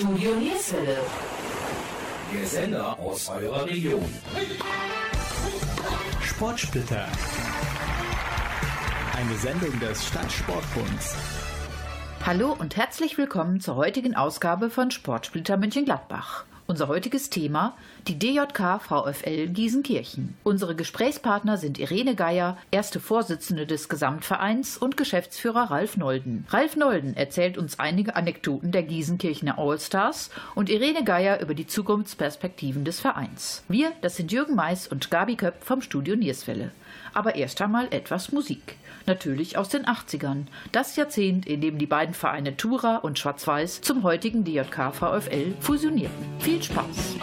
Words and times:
Studio 0.00 0.34
Nierswelle. 0.34 0.96
Der 2.32 2.46
Sender 2.46 2.98
aus 2.98 3.28
eurer 3.28 3.66
Region. 3.66 4.02
Sportsplitter. 6.22 7.06
Eine 9.14 9.34
Sendung 9.36 9.78
des 9.78 10.06
Stadtsportbunds. 10.06 11.16
Hallo 12.24 12.56
und 12.58 12.78
herzlich 12.78 13.18
willkommen 13.18 13.60
zur 13.60 13.76
heutigen 13.76 14.16
Ausgabe 14.16 14.70
von 14.70 14.90
Sportsplitter 14.90 15.58
Mönchengladbach. 15.58 16.46
Unser 16.70 16.86
heutiges 16.86 17.30
Thema 17.30 17.76
die 18.06 18.16
DJK 18.16 18.80
VfL 18.80 19.48
Gießenkirchen. 19.48 20.36
Unsere 20.44 20.76
Gesprächspartner 20.76 21.56
sind 21.56 21.80
Irene 21.80 22.14
Geier, 22.14 22.56
erste 22.70 23.00
Vorsitzende 23.00 23.66
des 23.66 23.88
Gesamtvereins 23.88 24.78
und 24.78 24.96
Geschäftsführer 24.96 25.72
Ralf 25.72 25.96
Nolden. 25.96 26.46
Ralf 26.48 26.76
Nolden 26.76 27.16
erzählt 27.16 27.58
uns 27.58 27.80
einige 27.80 28.14
Anekdoten 28.14 28.70
der 28.70 28.84
Gießenkirchener 28.84 29.58
Allstars 29.58 30.30
und 30.54 30.70
Irene 30.70 31.02
Geier 31.02 31.40
über 31.40 31.54
die 31.54 31.66
Zukunftsperspektiven 31.66 32.84
des 32.84 33.00
Vereins. 33.00 33.64
Wir, 33.66 33.90
das 34.00 34.14
sind 34.14 34.30
Jürgen 34.30 34.54
Mais 34.54 34.86
und 34.86 35.10
Gabi 35.10 35.34
Köpp 35.34 35.64
vom 35.64 35.82
Studio 35.82 36.14
Nierswelle. 36.14 36.70
Aber 37.14 37.34
erst 37.34 37.60
einmal 37.62 37.88
etwas 37.90 38.30
Musik. 38.30 38.76
Natürlich 39.06 39.56
aus 39.56 39.68
den 39.68 39.86
80ern. 39.86 40.44
Das 40.72 40.96
Jahrzehnt, 40.96 41.46
in 41.46 41.60
dem 41.60 41.78
die 41.78 41.86
beiden 41.86 42.14
Vereine 42.14 42.56
Tura 42.56 42.96
und 42.96 43.18
Schwarz-Weiß 43.18 43.80
zum 43.80 44.02
heutigen 44.02 44.44
DJK 44.44 44.92
VfL 44.92 45.54
fusionierten. 45.60 46.26
Viel 46.40 46.62
Spaß! 46.62 47.16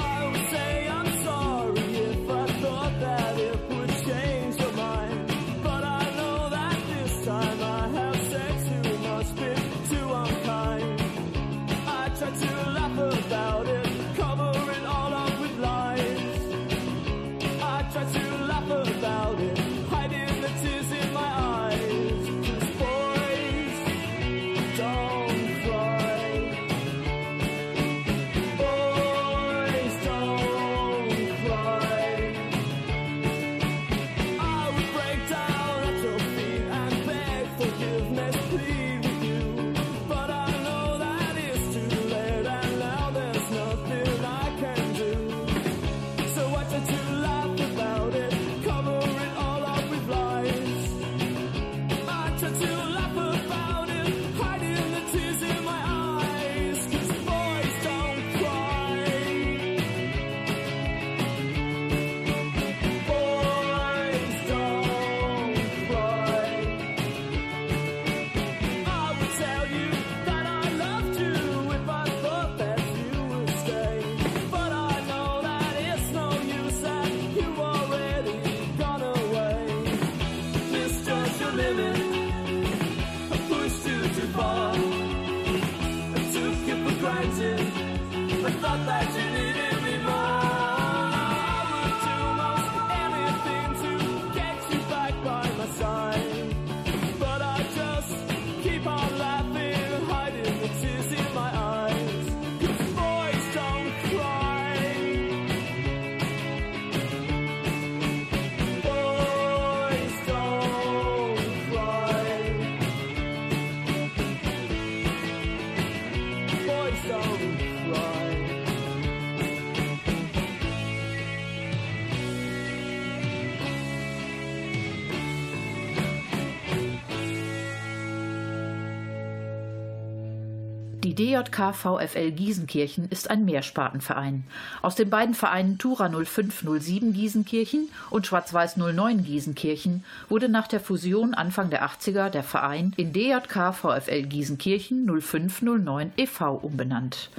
DJK 131.17 131.73
VfL 131.73 132.31
Gießenkirchen 132.31 133.09
ist 133.09 133.31
ein 133.31 133.43
Mehrspartenverein. 133.43 134.43
Aus 134.83 134.93
den 134.95 135.09
beiden 135.09 135.33
Vereinen 135.33 135.79
Tura 135.79 136.09
0507 136.09 137.11
Gießenkirchen 137.11 137.89
und 138.11 138.27
Schwarz-Weiß 138.27 138.77
09 138.77 139.23
Gießenkirchen 139.23 140.03
wurde 140.29 140.47
nach 140.47 140.67
der 140.67 140.79
Fusion 140.79 141.33
Anfang 141.33 141.71
der 141.71 141.83
80er 141.83 142.29
der 142.29 142.43
Verein 142.43 142.93
in 142.97 143.13
DJK 143.13 143.73
VfL 143.73 144.23
Gießenkirchen 144.23 145.07
0509 145.07 146.11
e.V. 146.17 146.53
umbenannt. 146.53 147.31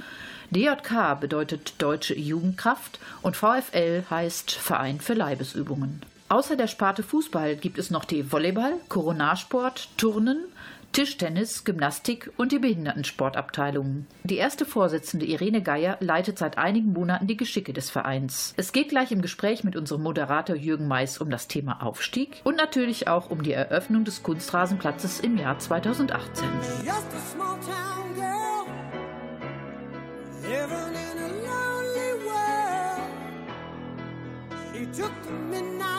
DJK 0.51 1.17
bedeutet 1.19 1.75
Deutsche 1.77 2.15
Jugendkraft 2.15 2.99
und 3.21 3.37
VfL 3.37 4.03
heißt 4.09 4.51
Verein 4.51 4.99
für 4.99 5.13
Leibesübungen. 5.13 6.01
Außer 6.27 6.55
der 6.55 6.67
Sparte 6.67 7.01
Fußball 7.01 7.55
gibt 7.55 7.79
es 7.79 7.89
noch 7.89 8.05
die 8.05 8.31
Volleyball, 8.31 8.73
Coronarsport, 8.87 9.89
Turnen, 9.97 10.45
Tischtennis, 10.91 11.63
Gymnastik 11.63 12.31
und 12.37 12.51
die 12.51 12.59
Behindertensportabteilungen. 12.59 14.07
Die 14.23 14.37
erste 14.37 14.65
Vorsitzende 14.65 15.25
Irene 15.25 15.61
Geier 15.61 15.97
leitet 15.99 16.37
seit 16.37 16.57
einigen 16.57 16.93
Monaten 16.93 17.27
die 17.27 17.37
Geschicke 17.37 17.73
des 17.73 17.89
Vereins. 17.89 18.53
Es 18.57 18.71
geht 18.71 18.89
gleich 18.89 19.11
im 19.11 19.21
Gespräch 19.21 19.63
mit 19.63 19.75
unserem 19.75 20.03
Moderator 20.03 20.55
Jürgen 20.55 20.87
Mais 20.87 21.19
um 21.19 21.29
das 21.29 21.47
Thema 21.47 21.83
Aufstieg 21.83 22.41
und 22.43 22.57
natürlich 22.57 23.07
auch 23.07 23.29
um 23.29 23.43
die 23.43 23.53
Eröffnung 23.53 24.03
des 24.03 24.23
Kunstrasenplatzes 24.23 25.19
im 25.19 25.37
Jahr 25.37 25.59
2018. 25.59 26.47
took 34.93 35.11
the 35.23 35.31
midnight 35.31 35.98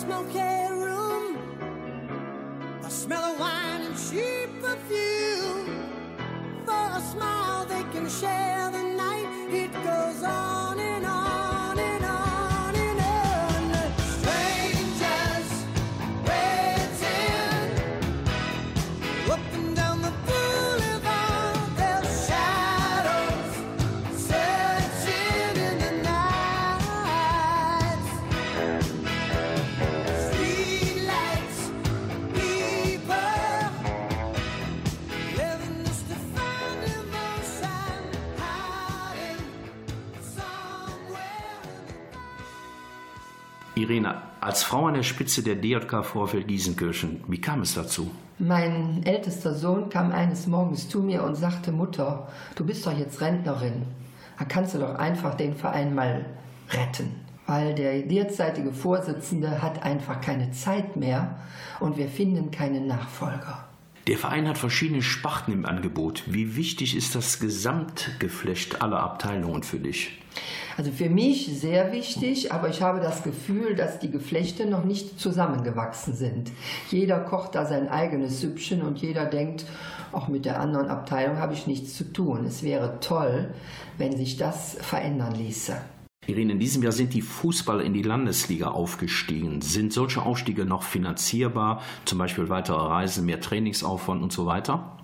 smoky 0.00 0.40
room. 0.82 1.36
A 2.82 2.90
smell 2.90 3.22
of 3.22 3.38
wine 3.38 3.82
and 3.82 3.96
cheap 4.06 4.48
perfume. 4.62 5.68
For 6.64 6.86
a 6.98 7.02
smile 7.12 7.66
they 7.66 7.84
can 7.92 8.08
share 8.08 8.59
Irene, 43.90 44.22
als 44.40 44.62
Frau 44.62 44.86
an 44.86 44.94
der 44.94 45.02
Spitze 45.02 45.42
der 45.42 45.56
DJK 45.56 46.04
Vorfeld 46.04 46.46
Giesenkirchen, 46.46 47.24
wie 47.26 47.40
kam 47.40 47.62
es 47.62 47.74
dazu? 47.74 48.08
Mein 48.38 49.02
ältester 49.04 49.52
Sohn 49.52 49.88
kam 49.88 50.12
eines 50.12 50.46
Morgens 50.46 50.88
zu 50.88 51.02
mir 51.02 51.24
und 51.24 51.34
sagte, 51.34 51.72
Mutter, 51.72 52.28
du 52.54 52.64
bist 52.64 52.86
doch 52.86 52.96
jetzt 52.96 53.20
Rentnerin. 53.20 53.82
Da 54.38 54.44
kannst 54.44 54.74
du 54.74 54.78
doch 54.78 54.94
einfach 54.94 55.34
den 55.34 55.56
Verein 55.56 55.92
mal 55.92 56.24
retten. 56.70 57.16
Weil 57.48 57.74
der 57.74 58.02
derzeitige 58.02 58.72
Vorsitzende 58.72 59.60
hat 59.60 59.82
einfach 59.82 60.20
keine 60.20 60.52
Zeit 60.52 60.94
mehr 60.94 61.40
und 61.80 61.96
wir 61.96 62.06
finden 62.06 62.52
keinen 62.52 62.86
Nachfolger. 62.86 63.64
Der 64.06 64.18
Verein 64.18 64.46
hat 64.46 64.56
verschiedene 64.56 65.02
Sparten 65.02 65.52
im 65.52 65.66
Angebot. 65.66 66.22
Wie 66.26 66.54
wichtig 66.54 66.96
ist 66.96 67.16
das 67.16 67.40
Gesamtgeflecht 67.40 68.82
aller 68.82 69.00
Abteilungen 69.00 69.64
für 69.64 69.80
dich? 69.80 70.20
Also 70.76 70.90
für 70.90 71.10
mich 71.10 71.46
sehr 71.46 71.92
wichtig, 71.92 72.52
aber 72.52 72.68
ich 72.68 72.82
habe 72.82 73.00
das 73.00 73.22
Gefühl, 73.22 73.74
dass 73.74 73.98
die 73.98 74.10
Geflechte 74.10 74.66
noch 74.66 74.84
nicht 74.84 75.18
zusammengewachsen 75.18 76.14
sind. 76.14 76.50
Jeder 76.90 77.20
kocht 77.20 77.54
da 77.54 77.66
sein 77.66 77.88
eigenes 77.88 78.40
Süppchen 78.40 78.82
und 78.82 78.98
jeder 78.98 79.26
denkt, 79.26 79.64
auch 80.12 80.28
mit 80.28 80.44
der 80.44 80.60
anderen 80.60 80.88
Abteilung 80.88 81.38
habe 81.38 81.52
ich 81.52 81.66
nichts 81.66 81.96
zu 81.96 82.12
tun. 82.12 82.44
Es 82.44 82.62
wäre 82.62 82.98
toll, 83.00 83.54
wenn 83.98 84.16
sich 84.16 84.36
das 84.36 84.76
verändern 84.80 85.34
ließe. 85.34 85.76
Irene, 86.26 86.52
in 86.52 86.58
diesem 86.58 86.82
Jahr 86.82 86.92
sind 86.92 87.14
die 87.14 87.22
Fußballer 87.22 87.82
in 87.82 87.94
die 87.94 88.02
Landesliga 88.02 88.68
aufgestiegen. 88.68 89.62
Sind 89.62 89.92
solche 89.92 90.22
Aufstiege 90.22 90.64
noch 90.64 90.82
finanzierbar? 90.82 91.80
Zum 92.04 92.18
Beispiel 92.18 92.48
weitere 92.48 92.76
Reisen, 92.76 93.24
mehr 93.24 93.40
Trainingsaufwand 93.40 94.22
und 94.22 94.32
so 94.32 94.46
weiter? 94.46 94.99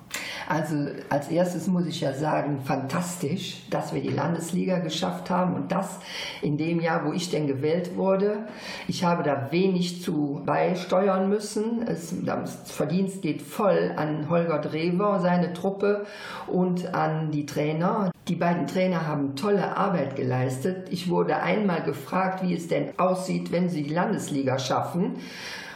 Also 0.48 0.76
als 1.08 1.28
erstes 1.28 1.66
muss 1.66 1.86
ich 1.86 2.00
ja 2.00 2.12
sagen, 2.12 2.60
fantastisch, 2.64 3.62
dass 3.70 3.92
wir 3.92 4.00
die 4.00 4.10
Landesliga 4.10 4.78
geschafft 4.78 5.28
haben 5.28 5.54
und 5.54 5.72
das 5.72 5.98
in 6.40 6.56
dem 6.56 6.80
Jahr, 6.80 7.04
wo 7.04 7.12
ich 7.12 7.30
denn 7.30 7.46
gewählt 7.46 7.96
wurde. 7.96 8.46
Ich 8.86 9.02
habe 9.02 9.24
da 9.24 9.50
wenig 9.50 10.02
zu 10.02 10.42
beisteuern 10.46 11.28
müssen. 11.28 11.86
Es, 11.88 12.14
das 12.24 12.70
Verdienst 12.70 13.22
geht 13.22 13.42
voll 13.42 13.92
an 13.96 14.30
Holger 14.30 14.60
Drewer, 14.60 15.18
seine 15.20 15.52
Truppe 15.52 16.06
und 16.46 16.94
an 16.94 17.32
die 17.32 17.46
Trainer. 17.46 18.12
Die 18.28 18.36
beiden 18.36 18.66
Trainer 18.66 19.06
haben 19.06 19.36
tolle 19.36 19.76
Arbeit 19.76 20.16
geleistet. 20.16 20.88
Ich 20.90 21.08
wurde 21.08 21.36
einmal 21.36 21.82
gefragt, 21.82 22.42
wie 22.42 22.54
es 22.54 22.68
denn 22.68 22.98
aussieht, 22.98 23.52
wenn 23.52 23.68
sie 23.68 23.82
die 23.82 23.94
Landesliga 23.94 24.58
schaffen. 24.58 25.14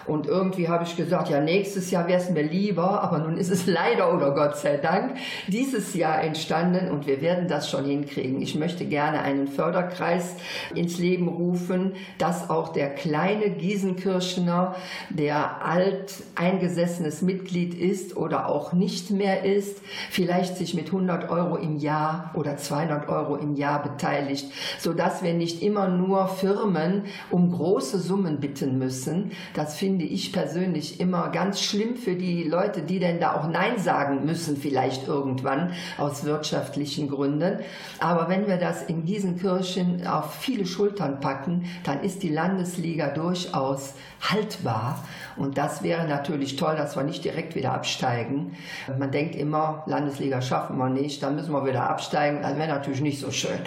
Und 0.06 0.26
irgendwie 0.26 0.68
habe 0.68 0.84
ich 0.84 0.96
gesagt, 0.96 1.28
ja, 1.28 1.40
nächstes 1.40 1.90
Jahr 1.90 2.08
wäre 2.08 2.20
es 2.20 2.30
mir 2.30 2.42
lieber, 2.42 3.02
aber 3.02 3.18
nun 3.18 3.36
ist 3.36 3.50
es 3.50 3.66
leider 3.80 4.14
oder 4.14 4.32
Gott 4.32 4.56
sei 4.56 4.76
Dank 4.76 5.16
dieses 5.46 5.94
Jahr 5.94 6.22
entstanden 6.22 6.90
und 6.90 7.06
wir 7.06 7.20
werden 7.20 7.48
das 7.48 7.70
schon 7.70 7.84
hinkriegen. 7.84 8.40
Ich 8.40 8.54
möchte 8.54 8.84
gerne 8.86 9.22
einen 9.22 9.48
Förderkreis 9.48 10.36
ins 10.74 10.98
Leben 10.98 11.28
rufen, 11.28 11.92
dass 12.18 12.50
auch 12.50 12.72
der 12.72 12.90
kleine 12.90 13.50
Giesenkirchener, 13.50 14.74
der 15.10 15.64
alt 15.64 16.14
eingesessenes 16.34 17.22
Mitglied 17.22 17.74
ist 17.74 18.16
oder 18.16 18.48
auch 18.48 18.72
nicht 18.72 19.10
mehr 19.10 19.44
ist, 19.44 19.78
vielleicht 20.10 20.56
sich 20.56 20.74
mit 20.74 20.86
100 20.86 21.30
Euro 21.30 21.56
im 21.56 21.78
Jahr 21.78 22.30
oder 22.34 22.56
200 22.56 23.08
Euro 23.08 23.36
im 23.36 23.56
Jahr 23.56 23.82
beteiligt, 23.82 24.46
sodass 24.78 25.22
wir 25.22 25.34
nicht 25.34 25.62
immer 25.62 25.88
nur 25.88 26.28
Firmen 26.28 27.04
um 27.30 27.52
große 27.52 27.98
Summen 27.98 28.40
bitten 28.40 28.78
müssen. 28.78 29.32
Das 29.54 29.76
finde 29.76 29.99
finde 30.00 30.14
ich 30.14 30.32
persönlich 30.32 30.98
immer 30.98 31.28
ganz 31.28 31.60
schlimm 31.60 31.94
für 31.94 32.14
die 32.14 32.44
Leute, 32.44 32.80
die 32.80 33.00
denn 33.00 33.20
da 33.20 33.34
auch 33.34 33.46
Nein 33.46 33.78
sagen 33.78 34.24
müssen, 34.24 34.56
vielleicht 34.56 35.06
irgendwann 35.06 35.74
aus 35.98 36.24
wirtschaftlichen 36.24 37.10
Gründen. 37.10 37.58
Aber 37.98 38.30
wenn 38.30 38.46
wir 38.46 38.56
das 38.56 38.82
in 38.82 39.04
diesen 39.04 39.38
Kirchen 39.38 40.06
auf 40.06 40.36
viele 40.36 40.64
Schultern 40.64 41.20
packen, 41.20 41.66
dann 41.84 42.02
ist 42.02 42.22
die 42.22 42.30
Landesliga 42.30 43.08
durchaus 43.08 43.92
haltbar. 44.22 45.04
Und 45.40 45.56
das 45.56 45.82
wäre 45.82 46.06
natürlich 46.06 46.56
toll, 46.56 46.76
dass 46.76 46.96
wir 46.96 47.02
nicht 47.02 47.24
direkt 47.24 47.54
wieder 47.54 47.72
absteigen. 47.72 48.56
Man 48.98 49.10
denkt 49.10 49.34
immer, 49.34 49.82
Landesliga 49.86 50.42
schaffen 50.42 50.76
wir 50.76 50.90
nicht, 50.90 51.22
dann 51.22 51.34
müssen 51.34 51.52
wir 51.52 51.64
wieder 51.64 51.88
absteigen. 51.88 52.42
Das 52.42 52.56
wäre 52.56 52.68
natürlich 52.68 53.00
nicht 53.00 53.20
so 53.20 53.30
schön. 53.30 53.58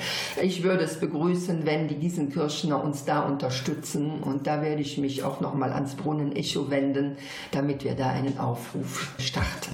Ich 0.42 0.64
würde 0.64 0.84
es 0.84 1.00
begrüßen, 1.00 1.66
wenn 1.66 1.88
die 1.88 1.96
Gießenkirchener 1.96 2.82
uns 2.82 3.06
da 3.06 3.22
unterstützen. 3.22 4.22
Und 4.22 4.46
da 4.46 4.62
werde 4.62 4.82
ich 4.82 5.00
mich 5.00 5.24
auch 5.24 5.42
nochmal 5.42 5.74
ans 5.74 5.96
Brunnen-Echo 5.96 6.70
wenden, 6.70 7.18
damit 7.52 7.84
wir 7.84 7.96
da 7.96 8.10
einen 8.10 8.38
Aufruf 8.38 9.12
starten. 9.18 9.72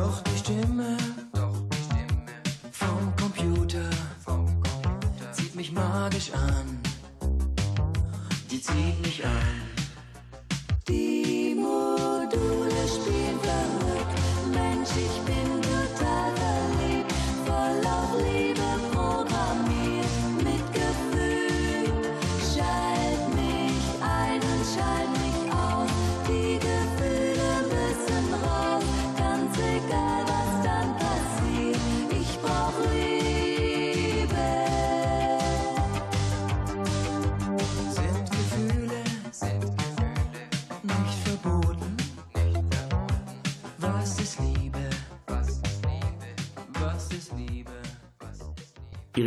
encore. 0.00 0.29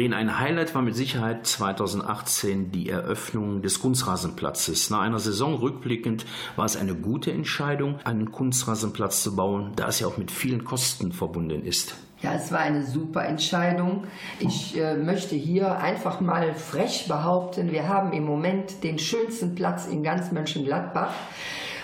Irene, 0.03 0.17
ein 0.17 0.38
Highlight 0.38 0.75
war 0.75 0.81
mit 0.81 0.98
Sicherheit 0.98 1.48
2018 1.48 2.72
die 2.72 2.89
Eröffnung 2.89 3.62
des 3.62 3.79
Kunstrasenplatzes. 3.79 4.89
Nach 4.89 5.00
einer 5.00 5.19
Saison 5.19 5.53
rückblickend 5.55 6.25
war 6.57 6.65
es 6.65 6.75
eine 6.75 6.93
gute 6.93 7.31
Entscheidung, 7.31 8.00
einen 8.03 8.29
Kunstrasenplatz 8.29 9.24
zu 9.24 9.33
bauen, 9.33 9.72
da 9.77 9.88
es 9.88 10.01
ja 10.01 10.07
auch 10.07 10.17
mit 10.17 10.29
vielen 10.29 10.65
Kosten 10.65 11.13
verbunden 11.13 11.63
ist. 11.63 11.95
Ja, 12.22 12.33
es 12.33 12.51
war 12.51 12.60
eine 12.60 12.86
super 12.86 13.24
Entscheidung. 13.25 14.03
Ich 14.39 14.77
äh, 14.77 14.95
möchte 14.98 15.36
hier 15.36 15.77
einfach 15.77 16.19
mal 16.19 16.53
frech 16.53 17.05
behaupten, 17.07 17.72
wir 17.72 17.88
haben 17.88 18.12
im 18.12 18.25
Moment 18.25 18.83
den 18.83 19.00
schönsten 19.00 19.55
Platz 19.55 19.88
in 19.88 20.03
ganz 20.03 20.33
Mönchengladbach. 20.33 21.13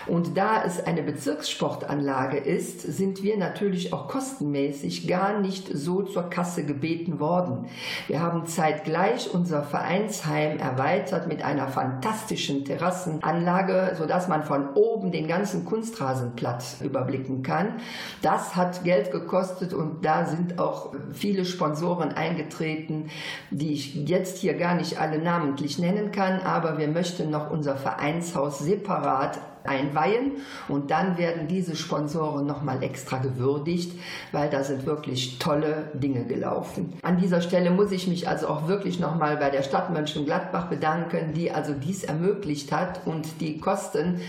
Und 0.09 0.37
da 0.37 0.63
es 0.65 0.83
eine 0.83 1.03
Bezirkssportanlage 1.03 2.37
ist, 2.37 2.81
sind 2.81 3.21
wir 3.21 3.37
natürlich 3.37 3.93
auch 3.93 4.07
kostenmäßig 4.07 5.07
gar 5.07 5.39
nicht 5.39 5.69
so 5.71 6.01
zur 6.01 6.29
Kasse 6.29 6.65
gebeten 6.65 7.19
worden. 7.19 7.67
Wir 8.07 8.21
haben 8.21 8.47
zeitgleich 8.47 9.31
unser 9.33 9.61
Vereinsheim 9.61 10.57
erweitert 10.57 11.27
mit 11.27 11.43
einer 11.43 11.67
fantastischen 11.67 12.65
Terrassenanlage, 12.65 13.95
sodass 13.97 14.27
man 14.27 14.43
von 14.43 14.73
oben 14.73 15.11
den 15.11 15.27
ganzen 15.27 15.63
Kunstrasenplatz 15.65 16.81
überblicken 16.81 17.43
kann. 17.43 17.73
Das 18.21 18.55
hat 18.55 18.83
Geld 18.83 19.11
gekostet 19.11 19.73
und 19.73 20.03
da 20.03 20.25
sind 20.25 20.57
auch 20.57 20.93
viele 21.11 21.45
Sponsoren 21.45 22.13
eingetreten, 22.13 23.09
die 23.51 23.73
ich 23.73 23.95
jetzt 24.07 24.39
hier 24.39 24.55
gar 24.55 24.73
nicht 24.73 24.99
alle 24.99 25.19
namentlich 25.19 25.77
nennen 25.77 26.11
kann, 26.11 26.41
aber 26.41 26.79
wir 26.79 26.87
möchten 26.87 27.29
noch 27.29 27.51
unser 27.51 27.75
Vereinshaus 27.75 28.59
separat 28.59 29.39
einweihen 29.69 30.33
und 30.67 30.91
dann 30.91 31.17
werden 31.17 31.47
diese 31.47 31.75
Sponsoren 31.75 32.45
nochmal 32.45 32.83
extra 32.83 33.19
gewürdigt, 33.19 33.93
weil 34.31 34.49
da 34.49 34.63
sind 34.63 34.85
wirklich 34.85 35.39
tolle 35.39 35.91
Dinge 35.93 36.25
gelaufen. 36.25 36.93
An 37.03 37.17
dieser 37.17 37.41
Stelle 37.41 37.71
muss 37.71 37.91
ich 37.91 38.07
mich 38.07 38.27
also 38.27 38.47
auch 38.47 38.67
wirklich 38.67 38.99
nochmal 38.99 39.37
bei 39.37 39.49
der 39.49 39.63
Stadt 39.63 39.91
Mönchengladbach 39.91 40.65
bedanken, 40.67 41.33
die 41.33 41.51
also 41.51 41.73
dies 41.73 42.03
ermöglicht 42.03 42.71
hat 42.71 43.01
und 43.05 43.39
die 43.39 43.59
Kosten 43.59 44.19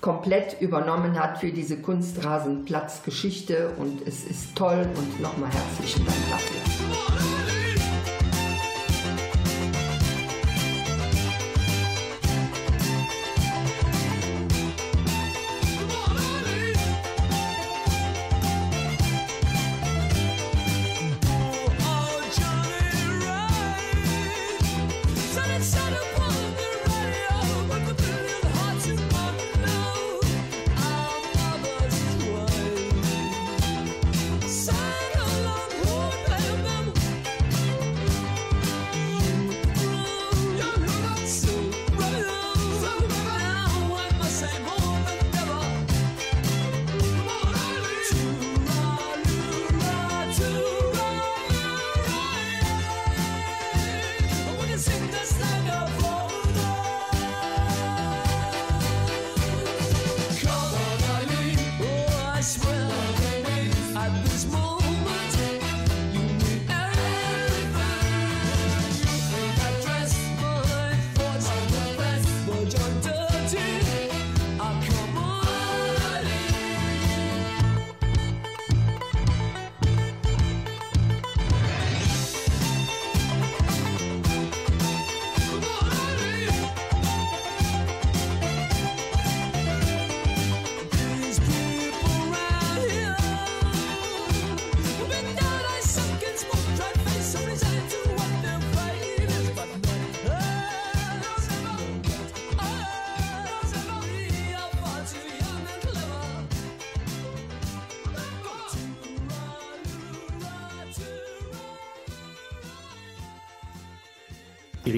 komplett 0.00 0.60
übernommen 0.60 1.18
hat 1.18 1.38
für 1.38 1.50
diese 1.50 1.78
Kunstrasenplatzgeschichte 1.78 3.70
und 3.78 4.06
es 4.06 4.24
ist 4.24 4.54
toll 4.54 4.86
und 4.96 5.20
nochmal 5.20 5.50
herzlichen 5.50 6.04
Dank 6.04 6.18
dafür. 6.30 7.67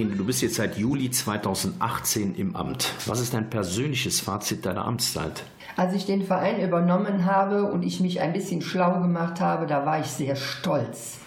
Irene, 0.01 0.17
du 0.17 0.25
bist 0.25 0.41
jetzt 0.41 0.55
seit 0.55 0.79
Juli 0.79 1.11
2018 1.11 2.35
im 2.37 2.57
Amt. 2.57 2.95
Was 3.05 3.21
ist 3.21 3.35
dein 3.35 3.51
persönliches 3.51 4.21
Fazit 4.21 4.65
deiner 4.65 4.87
Amtszeit? 4.87 5.45
Als 5.77 5.95
ich 5.95 6.07
den 6.07 6.23
Verein 6.23 6.63
übernommen 6.63 7.27
habe 7.27 7.71
und 7.71 7.83
ich 7.83 8.01
mich 8.01 8.21
ein 8.23 8.33
bisschen 8.33 8.63
schlau 8.63 9.03
gemacht 9.03 9.41
habe, 9.41 9.67
da 9.67 9.85
war 9.85 10.01
ich 10.01 10.07
sehr 10.07 10.37
stolz, 10.37 11.19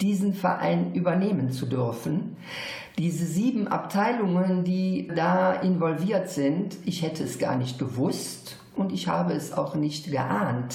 diesen 0.00 0.34
Verein 0.34 0.92
übernehmen 0.92 1.52
zu 1.52 1.66
dürfen. 1.66 2.36
Diese 2.98 3.26
sieben 3.26 3.68
Abteilungen, 3.68 4.64
die 4.64 5.08
da 5.14 5.52
involviert 5.52 6.28
sind, 6.28 6.76
ich 6.84 7.02
hätte 7.02 7.22
es 7.22 7.38
gar 7.38 7.56
nicht 7.56 7.78
gewusst 7.78 8.56
und 8.74 8.90
ich 8.90 9.06
habe 9.06 9.34
es 9.34 9.52
auch 9.52 9.76
nicht 9.76 10.10
geahnt. 10.10 10.74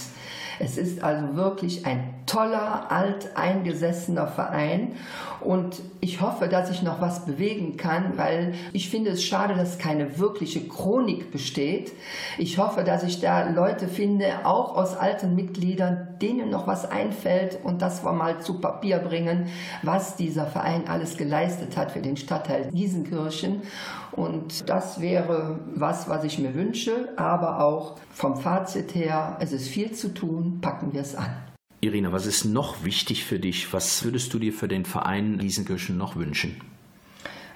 Es 0.64 0.78
ist 0.78 1.04
also 1.04 1.36
wirklich 1.36 1.88
ein 1.88 2.14
toller, 2.28 2.92
alteingesessener 2.92 4.28
Verein 4.28 4.94
und 5.42 5.82
ich 6.02 6.22
hoffe, 6.22 6.48
dass 6.48 6.70
ich 6.70 6.84
noch 6.84 7.02
was 7.02 7.26
bewegen 7.26 7.78
kann, 7.78 8.16
weil 8.16 8.54
ich 8.74 8.90
finde 8.92 9.10
es 9.10 9.24
schade, 9.24 9.56
dass 9.56 9.80
keine 9.80 10.20
wirkliche 10.20 10.68
Chronik 10.68 11.32
besteht. 11.32 11.92
Ich 12.38 12.60
hoffe, 12.60 12.84
dass 12.84 13.04
ich 13.04 13.20
da 13.22 13.50
Leute 13.50 13.88
finde, 13.88 14.46
auch 14.46 14.78
aus 14.78 14.96
alten 14.96 15.36
Mitgliedern, 15.36 16.10
denen 16.22 16.52
noch 16.52 16.68
was 16.68 16.90
einfällt 16.90 17.58
und 17.64 17.82
das 17.82 18.06
wir 18.06 18.14
mal 18.14 18.40
zu 18.40 18.62
Papier 18.62 19.00
bringen, 19.00 19.48
was 19.82 20.16
dieser 20.16 20.46
Verein 20.46 20.88
alles 20.88 21.18
geleistet 21.18 21.76
hat 21.76 21.92
für 21.92 22.02
den 22.02 22.18
Stadtteil 22.18 22.70
Giesenkirchen. 22.72 23.64
Und 24.12 24.70
das 24.70 25.00
wäre 25.00 25.60
was, 25.74 26.10
was 26.10 26.24
ich 26.24 26.40
mir 26.40 26.54
wünsche, 26.54 27.10
aber 27.18 27.64
auch 27.64 27.98
vom 28.14 28.36
Fazit 28.36 28.94
her, 28.96 29.38
es 29.40 29.52
ist 29.52 29.68
viel 29.68 29.92
zu 29.94 30.14
tun, 30.14 30.60
packen 30.62 30.94
wir 30.94 31.02
es 31.02 31.16
an. 31.16 31.32
Irina, 31.80 32.12
was 32.12 32.28
ist 32.28 32.46
noch 32.46 32.84
wichtig 32.84 33.26
für 33.26 33.40
dich? 33.40 33.74
Was 33.74 34.04
würdest 34.04 34.34
du 34.34 34.40
dir 34.40 34.54
für 34.54 34.68
den 34.68 34.86
Verein 34.86 35.40
Giesenkirchen 35.40 35.98
noch 35.98 36.16
wünschen? 36.16 36.62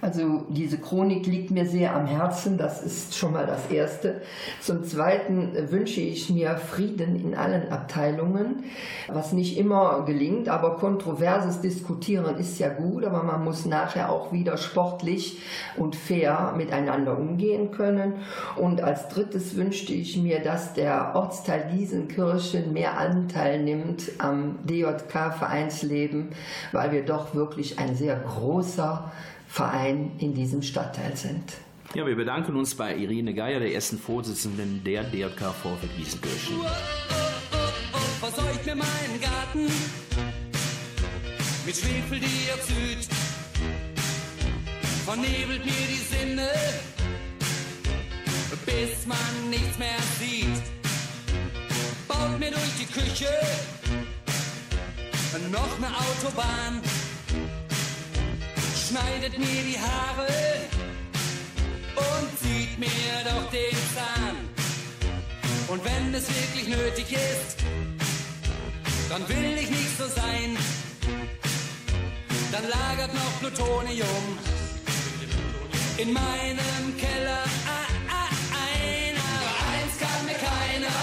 Also 0.06 0.46
diese 0.50 0.78
Chronik 0.78 1.26
liegt 1.26 1.50
mir 1.50 1.66
sehr 1.66 1.96
am 1.96 2.06
Herzen, 2.06 2.60
das 2.60 2.84
ist 2.84 3.18
schon 3.18 3.34
mal 3.34 3.48
das 3.48 3.72
Erste. 3.72 4.22
Zum 4.62 4.84
Zweiten 4.84 5.54
wünsche 5.72 6.00
ich 6.00 6.30
mir 6.30 6.58
Frieden 6.58 7.20
in 7.20 7.34
allen 7.34 7.70
Abteilungen, 7.72 8.66
was 9.08 9.34
nicht 9.34 9.58
immer 9.58 10.04
gelingt, 10.06 10.48
aber 10.48 10.76
kontroverses 10.76 11.60
Diskutieren 11.62 12.38
ist 12.38 12.60
ja 12.60 12.70
gut, 12.70 13.04
aber 13.04 13.24
man 13.24 13.44
muss 13.44 13.66
nachher 13.66 14.12
auch 14.12 14.32
wieder 14.32 14.58
sportlich 14.58 15.40
und 15.76 15.96
fair 15.96 16.54
miteinander 16.56 17.18
umgehen 17.18 17.72
können. 17.72 18.18
Und 18.58 18.82
als 18.82 19.10
Drittes 19.10 19.56
wünschte 19.56 19.94
ich 19.94 20.18
mir, 20.18 20.40
dass 20.40 20.76
der 20.76 21.16
Ortsteil 21.16 21.72
Giesenkirchen 21.74 22.74
mehr 22.74 23.00
Anteil 23.00 23.64
nimmt 23.64 24.04
am 24.20 24.60
DJK-Vereinsleben, 24.66 26.28
weil 26.74 26.92
wir 26.92 27.04
doch 27.04 27.34
wirklich 27.34 27.80
ein 27.80 27.96
sehr 27.96 28.18
großer 28.18 29.12
Verein 29.56 30.12
in 30.18 30.34
diesem 30.34 30.62
Stadtteil 30.62 31.16
sind. 31.16 31.54
Ja, 31.94 32.06
wir 32.06 32.18
bedanken 32.18 32.58
uns 32.58 32.76
bei 32.76 32.94
Irene 32.94 33.34
Geier, 33.34 33.62
der 33.62 33.74
ersten 33.74 33.98
Vorsitzenden 33.98 34.84
der 34.84 35.06
DJK 35.06 35.54
VfL 35.54 35.88
Gießenkirchen. 35.96 36.58
Oh, 36.60 36.66
oh, 36.66 37.58
oh, 37.94 37.98
verseucht 38.20 38.66
mir 38.66 38.76
meinen 38.76 39.22
Garten 39.22 39.72
mit 41.66 41.74
Schwefeldioxid, 41.74 43.08
vernebelt 45.06 45.64
mir 45.64 45.88
die 45.88 46.16
Sinne, 46.16 46.50
bis 48.66 49.08
man 49.08 49.50
nichts 49.50 49.80
mehr 49.80 50.02
sieht. 50.20 50.64
Baut 52.10 52.38
mir 52.42 52.52
durch 52.52 52.76
die 52.78 52.92
Küche 52.92 53.30
noch 55.50 55.78
eine 55.78 55.96
Autobahn 55.96 56.82
schneidet 58.88 59.38
mir 59.40 59.64
die 59.64 59.80
Haare 59.80 60.28
und 61.96 62.40
zieht 62.40 62.78
mir 62.78 63.14
doch 63.24 63.50
den 63.50 63.78
Zahn. 63.96 64.36
Und 65.68 65.84
wenn 65.84 66.14
es 66.14 66.28
wirklich 66.28 66.68
nötig 66.68 67.12
ist, 67.12 67.58
dann 69.10 69.28
will 69.28 69.58
ich 69.58 69.70
nicht 69.70 69.98
so 69.98 70.06
sein. 70.08 70.58
Dann 72.52 72.64
lagert 72.70 73.14
noch 73.14 73.40
Plutonium 73.40 74.38
in 75.98 76.14
meinem 76.14 76.98
Keller. 76.98 77.44
Ah, 77.66 77.88
ah, 78.10 78.30
ein, 78.70 79.16
aber 79.34 79.54
eins 79.74 79.96
kann 80.00 80.26
mir 80.26 80.40
keiner. 80.52 80.96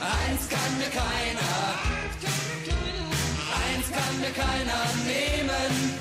Eins 0.00 0.48
kann 0.48 0.78
mir 0.78 0.90
keiner. 0.90 1.53
Mir 4.24 4.32
keiner 4.32 4.86
nehmen. 5.04 5.93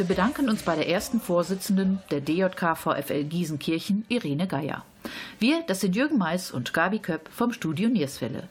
Wir 0.00 0.06
bedanken 0.06 0.48
uns 0.48 0.62
bei 0.62 0.76
der 0.76 0.88
ersten 0.88 1.20
Vorsitzenden 1.20 1.98
der 2.10 2.22
DJK 2.22 2.74
VfL 2.74 3.24
Gießenkirchen, 3.24 4.06
Irene 4.08 4.46
Geier. 4.46 4.82
Wir, 5.38 5.62
das 5.66 5.80
sind 5.80 5.94
Jürgen 5.94 6.16
Mais 6.16 6.50
und 6.50 6.72
Gabi 6.72 7.00
Köpp 7.00 7.28
vom 7.30 7.52
Studio 7.52 7.90
Nierswelle. 7.90 8.48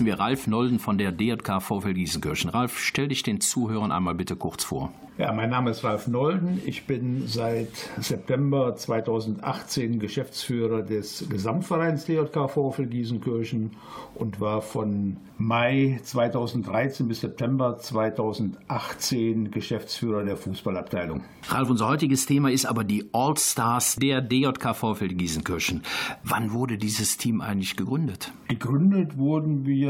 Begrüßen 0.00 0.06
wir 0.06 0.18
Ralf 0.18 0.46
Nolden 0.46 0.78
von 0.78 0.96
der 0.96 1.12
DJK 1.12 1.60
VfL 1.60 1.92
Gießenkirchen. 1.92 2.50
Ralf, 2.50 2.78
stell 2.78 3.08
dich 3.08 3.22
den 3.22 3.40
Zuhörern 3.40 3.92
einmal 3.92 4.14
bitte 4.14 4.34
kurz 4.34 4.64
vor. 4.64 4.92
Ja, 5.20 5.34
mein 5.34 5.50
Name 5.50 5.70
ist 5.72 5.84
Ralf 5.84 6.08
Nolden. 6.08 6.62
Ich 6.64 6.86
bin 6.86 7.26
seit 7.26 7.68
September 7.98 8.74
2018 8.74 9.98
Geschäftsführer 9.98 10.80
des 10.80 11.28
Gesamtvereins 11.28 12.06
DJK 12.06 12.48
VfL 12.48 12.86
Gießenkirchen 12.86 13.72
und 14.14 14.40
war 14.40 14.62
von 14.62 15.18
Mai 15.36 16.00
2013 16.02 17.06
bis 17.06 17.20
September 17.20 17.76
2018 17.76 19.50
Geschäftsführer 19.50 20.24
der 20.24 20.38
Fußballabteilung. 20.38 21.22
Ralf, 21.48 21.68
unser 21.68 21.88
heutiges 21.88 22.24
Thema 22.24 22.50
ist 22.50 22.64
aber 22.64 22.84
die 22.84 23.10
All-Stars 23.12 23.96
der 23.96 24.22
DJK 24.22 24.74
VfL 24.74 25.08
Gießenkirchen. 25.08 25.82
Wann 26.24 26.52
wurde 26.52 26.78
dieses 26.78 27.18
Team 27.18 27.42
eigentlich 27.42 27.76
gegründet? 27.76 28.32
Gegründet 28.48 29.18
wurden 29.18 29.66
wir 29.66 29.89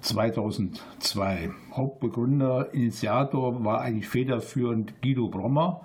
2002. 0.00 1.50
Hauptbegründer, 1.72 2.74
Initiator 2.74 3.64
war 3.64 3.80
eigentlich 3.80 4.08
federführend 4.08 5.00
Guido 5.02 5.28
Brommer, 5.28 5.82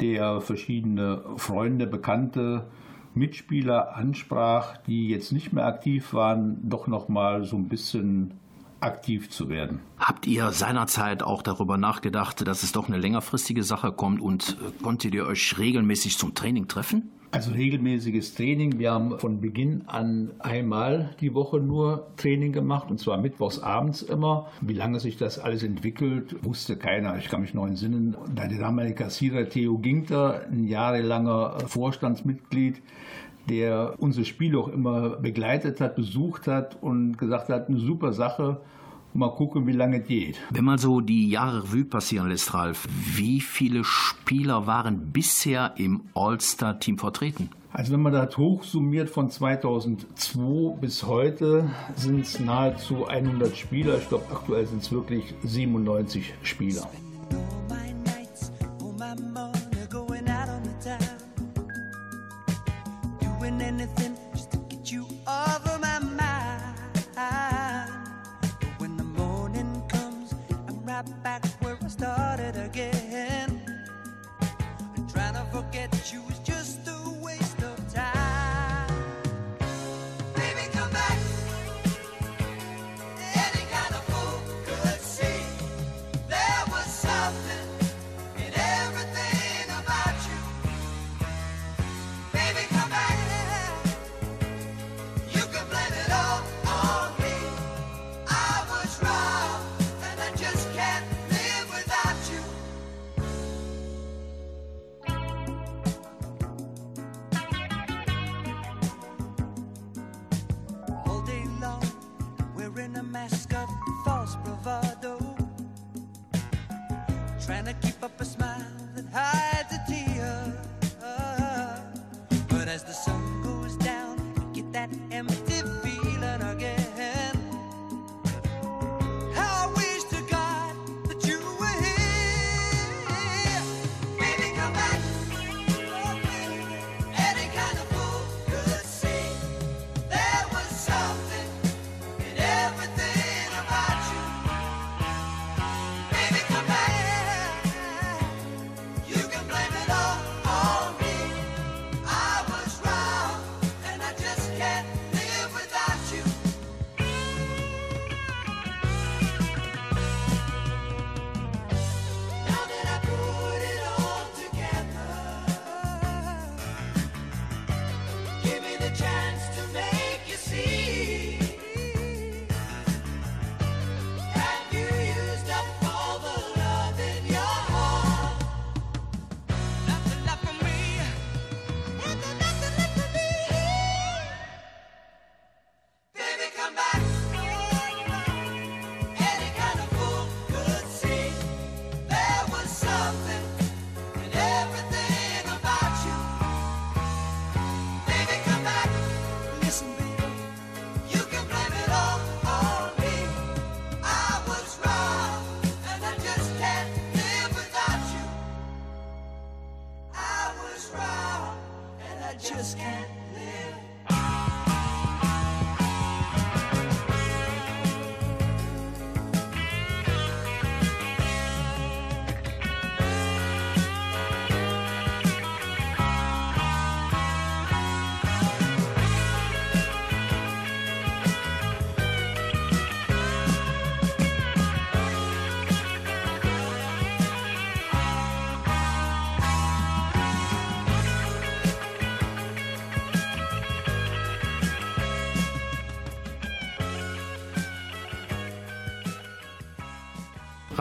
der 0.00 0.40
verschiedene 0.40 1.22
Freunde, 1.36 1.86
Bekannte, 1.86 2.66
Mitspieler 3.14 3.96
ansprach, 3.96 4.76
die 4.78 5.08
jetzt 5.08 5.32
nicht 5.32 5.52
mehr 5.52 5.66
aktiv 5.66 6.12
waren, 6.14 6.68
doch 6.68 6.88
noch 6.88 7.08
mal 7.08 7.44
so 7.44 7.56
ein 7.56 7.68
bisschen 7.68 8.34
aktiv 8.80 9.30
zu 9.30 9.48
werden. 9.48 9.80
Habt 9.98 10.26
ihr 10.26 10.52
seinerzeit 10.52 11.22
auch 11.22 11.42
darüber 11.42 11.78
nachgedacht, 11.78 12.46
dass 12.46 12.62
es 12.62 12.72
doch 12.72 12.88
eine 12.88 12.98
längerfristige 12.98 13.62
Sache 13.62 13.92
kommt 13.92 14.20
und 14.20 14.58
äh, 14.60 14.82
konntet 14.82 15.14
ihr 15.14 15.26
euch 15.26 15.58
regelmäßig 15.58 16.18
zum 16.18 16.34
Training 16.34 16.68
treffen? 16.68 17.10
Also 17.34 17.50
regelmäßiges 17.50 18.36
Training. 18.36 18.78
Wir 18.78 18.92
haben 18.92 19.18
von 19.18 19.40
Beginn 19.40 19.82
an 19.88 20.30
einmal 20.38 21.16
die 21.20 21.34
Woche 21.34 21.58
nur 21.58 22.06
Training 22.16 22.52
gemacht 22.52 22.92
und 22.92 23.00
zwar 23.00 23.18
mittwochs 23.18 23.58
abends 23.58 24.02
immer. 24.02 24.46
Wie 24.60 24.74
lange 24.74 25.00
sich 25.00 25.16
das 25.16 25.40
alles 25.40 25.64
entwickelt, 25.64 26.36
wusste 26.44 26.76
keiner. 26.76 27.18
Ich 27.18 27.28
kann 27.28 27.40
mich 27.40 27.52
noch 27.52 27.66
entsinnen, 27.66 28.16
der 28.36 28.46
damalige 28.46 28.94
Kassierer 28.94 29.48
Theo 29.48 29.78
Ginkter, 29.78 30.42
ein 30.48 30.62
jahrelanger 30.62 31.58
Vorstandsmitglied, 31.66 32.80
der 33.48 33.94
unsere 33.98 34.26
Spiele 34.26 34.56
auch 34.56 34.68
immer 34.68 35.16
begleitet 35.16 35.80
hat, 35.80 35.96
besucht 35.96 36.46
hat 36.46 36.80
und 36.84 37.18
gesagt 37.18 37.48
hat, 37.48 37.68
eine 37.68 37.78
super 37.78 38.12
Sache. 38.12 38.60
Mal 39.16 39.30
gucken, 39.30 39.64
wie 39.68 39.72
lange 39.72 40.00
es 40.00 40.08
geht. 40.08 40.40
Wenn 40.50 40.64
man 40.64 40.76
so 40.76 41.00
die 41.00 41.28
Jahre 41.28 41.62
Revue 41.62 41.84
passieren 41.84 42.28
lässt, 42.28 42.52
Ralf, 42.52 42.88
wie 43.14 43.40
viele 43.40 43.84
Spieler 43.84 44.66
waren 44.66 45.12
bisher 45.12 45.74
im 45.76 46.02
All-Star-Team 46.14 46.98
vertreten? 46.98 47.48
Also 47.72 47.92
wenn 47.92 48.02
man 48.02 48.12
das 48.12 48.36
hochsummiert 48.36 49.08
von 49.08 49.30
2002 49.30 50.80
bis 50.80 51.04
heute, 51.04 51.70
sind 51.94 52.20
es 52.20 52.40
nahezu 52.40 53.06
100 53.06 53.56
Spieler. 53.56 53.98
Ich 53.98 54.08
glaube, 54.08 54.24
aktuell 54.32 54.66
sind 54.66 54.82
es 54.82 54.90
wirklich 54.90 55.32
97 55.44 56.34
Spieler. 56.42 56.88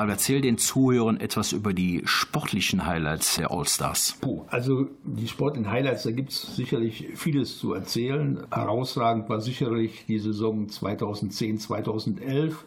Ralf, 0.04 0.12
erzähl 0.12 0.42
den 0.42 0.58
Zuhörern 0.58 1.18
etwas 1.20 1.54
über 1.54 1.74
die 1.74 2.02
sportlichen 2.06 2.86
Highlights 2.86 3.38
der 3.38 3.52
All-Stars. 3.52 4.18
Puh, 4.20 4.44
also 4.48 4.88
die 5.04 5.28
sportlichen 5.28 5.72
Highlights, 5.72 6.04
da 6.04 6.12
gibt 6.12 6.32
es 6.32 6.56
sicherlich 6.56 7.08
vieles 7.16 7.58
zu 7.58 7.74
erzählen. 7.74 8.46
Herausragend 8.52 9.30
war 9.30 9.39
sicherlich 9.39 10.06
die 10.08 10.20
Saison 10.20 10.68
2010, 10.68 11.60
2011 11.60 12.66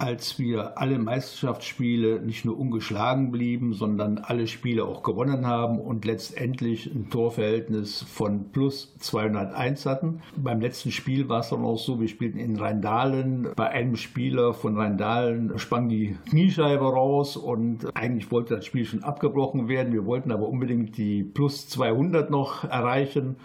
als 0.00 0.38
wir 0.38 0.78
alle 0.78 0.98
Meisterschaftsspiele 0.98 2.20
nicht 2.20 2.46
nur 2.46 2.58
ungeschlagen 2.58 3.30
blieben, 3.30 3.74
sondern 3.74 4.16
alle 4.18 4.46
Spiele 4.46 4.86
auch 4.86 5.02
gewonnen 5.02 5.46
haben 5.46 5.78
und 5.78 6.06
letztendlich 6.06 6.86
ein 6.86 7.10
Torverhältnis 7.10 8.02
von 8.02 8.50
plus 8.50 8.94
201 8.98 9.84
hatten. 9.84 10.22
Beim 10.36 10.60
letzten 10.60 10.90
Spiel 10.90 11.28
war 11.28 11.40
es 11.40 11.50
dann 11.50 11.64
auch 11.64 11.78
so, 11.78 12.00
wir 12.00 12.08
spielten 12.08 12.38
in 12.38 12.56
Rheindahlen. 12.56 13.48
Bei 13.54 13.68
einem 13.68 13.96
Spieler 13.96 14.54
von 14.54 14.78
Rheindahlen 14.78 15.58
sprang 15.58 15.90
die 15.90 16.16
Kniescheibe 16.30 16.84
raus 16.84 17.36
und 17.36 17.94
eigentlich 17.94 18.32
wollte 18.32 18.56
das 18.56 18.64
Spiel 18.64 18.86
schon 18.86 19.04
abgebrochen 19.04 19.68
werden. 19.68 19.92
Wir 19.92 20.06
wollten 20.06 20.32
aber 20.32 20.48
unbedingt 20.48 20.96
die 20.96 21.22
plus 21.24 21.68
200 21.68 22.30
noch 22.30 22.64
erreichen 22.64 23.36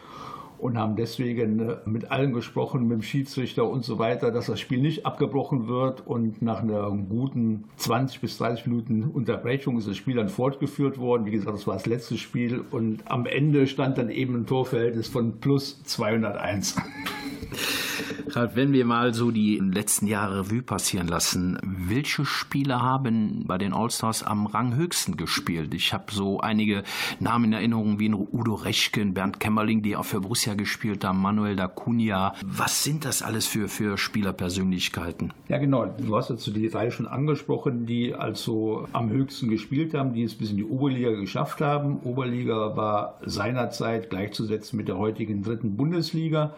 und 0.58 0.78
haben 0.78 0.96
deswegen 0.96 1.60
äh, 1.60 1.78
mit 1.86 2.12
allen 2.12 2.34
gesprochen, 2.34 2.84
mit 2.88 2.92
dem 2.92 3.02
Schiedsrichter 3.02 3.68
und 3.68 3.84
so 3.84 4.00
weiter, 4.00 4.32
dass 4.32 4.48
das 4.48 4.60
Spiel 4.60 4.82
nicht 4.82 5.06
abgebrochen 5.06 5.68
wird. 5.68 6.06
Und 6.06 6.42
nach 6.42 6.62
einer 6.62 6.90
guten 6.92 7.66
20 7.78 8.22
bis 8.22 8.38
30 8.38 8.68
Minuten 8.68 9.04
Unterbrechung 9.04 9.78
ist 9.78 9.88
das 9.88 9.98
Spiel 9.98 10.16
dann 10.16 10.30
fortgeführt 10.30 10.98
worden. 10.98 11.26
Wie 11.26 11.32
gesagt, 11.32 11.56
das 11.56 11.68
war 11.68 11.76
das 11.76 11.86
letzte 11.86 12.18
Spiel 12.18 12.64
und 12.72 13.04
am 13.06 13.26
Ende 13.26 13.68
stand 13.68 13.98
dann 13.98 14.10
eben 14.10 14.36
ein 14.36 14.46
Torverhältnis 14.46 15.08
von 15.08 15.40
plus 15.40 15.84
201. 15.84 16.76
Ralf, 18.30 18.56
wenn 18.56 18.74
wir 18.74 18.86
mal 18.86 19.14
so 19.14 19.32
die 19.32 19.58
letzten 19.58 20.08
Jahre 20.08 20.40
Revue 20.40 20.62
passieren 20.62 21.08
lassen, 21.08 21.58
welche 21.64 22.26
Spieler 22.26 22.82
haben 22.82 23.44
bei 23.46 23.58
den 23.58 23.74
Allstars 23.74 24.24
am 24.24 24.46
Ranghöchsten 24.46 25.18
gespielt? 25.18 25.74
Ich 25.74 25.94
habe 25.94 26.06
so 26.12 26.40
einige 26.40 26.84
Namen 27.20 27.46
in 27.46 27.54
Erinnerung 27.54 28.00
wie 28.00 28.14
Udo 28.14 28.56
Rechken, 28.56 29.14
Bernd 29.14 29.40
Kämmerling, 29.40 29.82
die 29.82 29.96
auch 29.96 30.06
für 30.06 30.22
Borussia 30.22 30.54
gespielt 30.54 31.04
haben, 31.04 31.22
Manuel 31.22 31.56
Dacunia. 31.56 32.34
Was 32.46 32.84
sind 32.84 33.06
das 33.06 33.22
alles 33.22 33.48
für, 33.48 33.68
für 33.68 33.98
Spielerpersönlichkeiten? 33.98 35.34
Ja, 35.48 35.58
genau. 35.58 35.86
Du 35.86 36.16
hast 36.16 36.30
jetzt 36.30 36.46
die 36.48 36.70
drei 36.70 36.92
schon 36.92 37.08
angesprochen, 37.08 37.86
die 37.86 38.14
also 38.14 38.88
am 38.94 39.10
höchsten 39.10 39.50
gespielt 39.50 39.94
haben, 39.94 40.14
die 40.14 40.24
es 40.24 40.36
bis 40.36 40.52
in 40.52 40.58
die 40.58 40.66
Oberliga 40.66 41.12
geschafft 41.12 41.62
haben. 41.62 42.00
Oberliga 42.04 42.76
war 42.76 43.20
seinerzeit 43.26 44.10
gleichzusetzen 44.10 44.78
mit 44.78 44.88
der 44.88 44.98
heutigen 44.98 45.44
dritten 45.44 45.76
Bundesliga. 45.76 46.54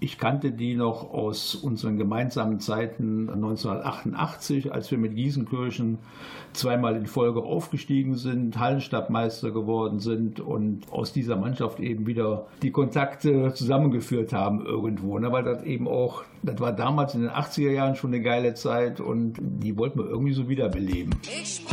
Ich 0.00 0.18
kannte 0.18 0.50
die 0.50 0.74
noch 0.74 1.12
aus 1.12 1.54
unseren 1.54 1.96
gemeinsamen 1.96 2.60
Zeiten 2.60 3.30
1988, 3.30 4.72
als 4.72 4.90
wir 4.90 4.98
mit 4.98 5.14
Gießenkirchen 5.14 5.98
zweimal 6.52 6.96
in 6.96 7.06
Folge 7.06 7.42
aufgestiegen 7.42 8.16
sind, 8.16 8.58
Hallenstabmeister 8.58 9.50
geworden 9.50 10.00
sind 10.00 10.40
und 10.40 10.90
aus 10.92 11.12
dieser 11.12 11.36
Mannschaft 11.36 11.80
eben 11.80 12.06
wieder 12.06 12.46
die 12.62 12.70
Kontakte 12.70 13.52
zusammengeführt 13.54 14.32
haben 14.32 14.64
irgendwo. 14.64 15.18
Ne? 15.18 15.32
Weil 15.32 15.44
das 15.44 15.62
eben 15.64 15.88
auch, 15.88 16.24
das 16.42 16.60
war 16.60 16.72
damals 16.72 17.14
in 17.14 17.22
den 17.22 17.30
80er 17.30 17.70
Jahren 17.70 17.94
schon 17.96 18.12
eine 18.12 18.22
geile 18.22 18.54
Zeit 18.54 19.00
und 19.00 19.36
die 19.40 19.76
wollten 19.76 19.98
wir 19.98 20.06
irgendwie 20.06 20.34
so 20.34 20.48
wiederbeleben. 20.48 21.14
Ich 21.22 21.64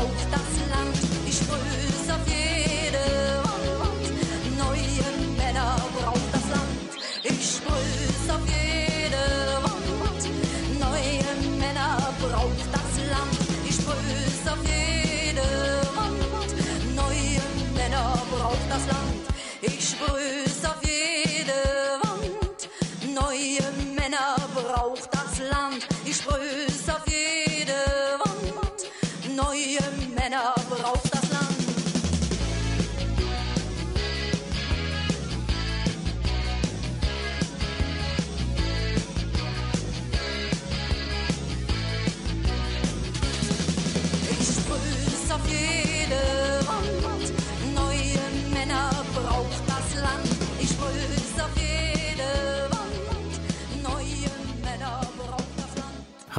Braucht 0.00 0.32
das 0.32 0.40
Land. 0.70 0.96
Ich 1.26 1.36
sprüh's 1.36 1.89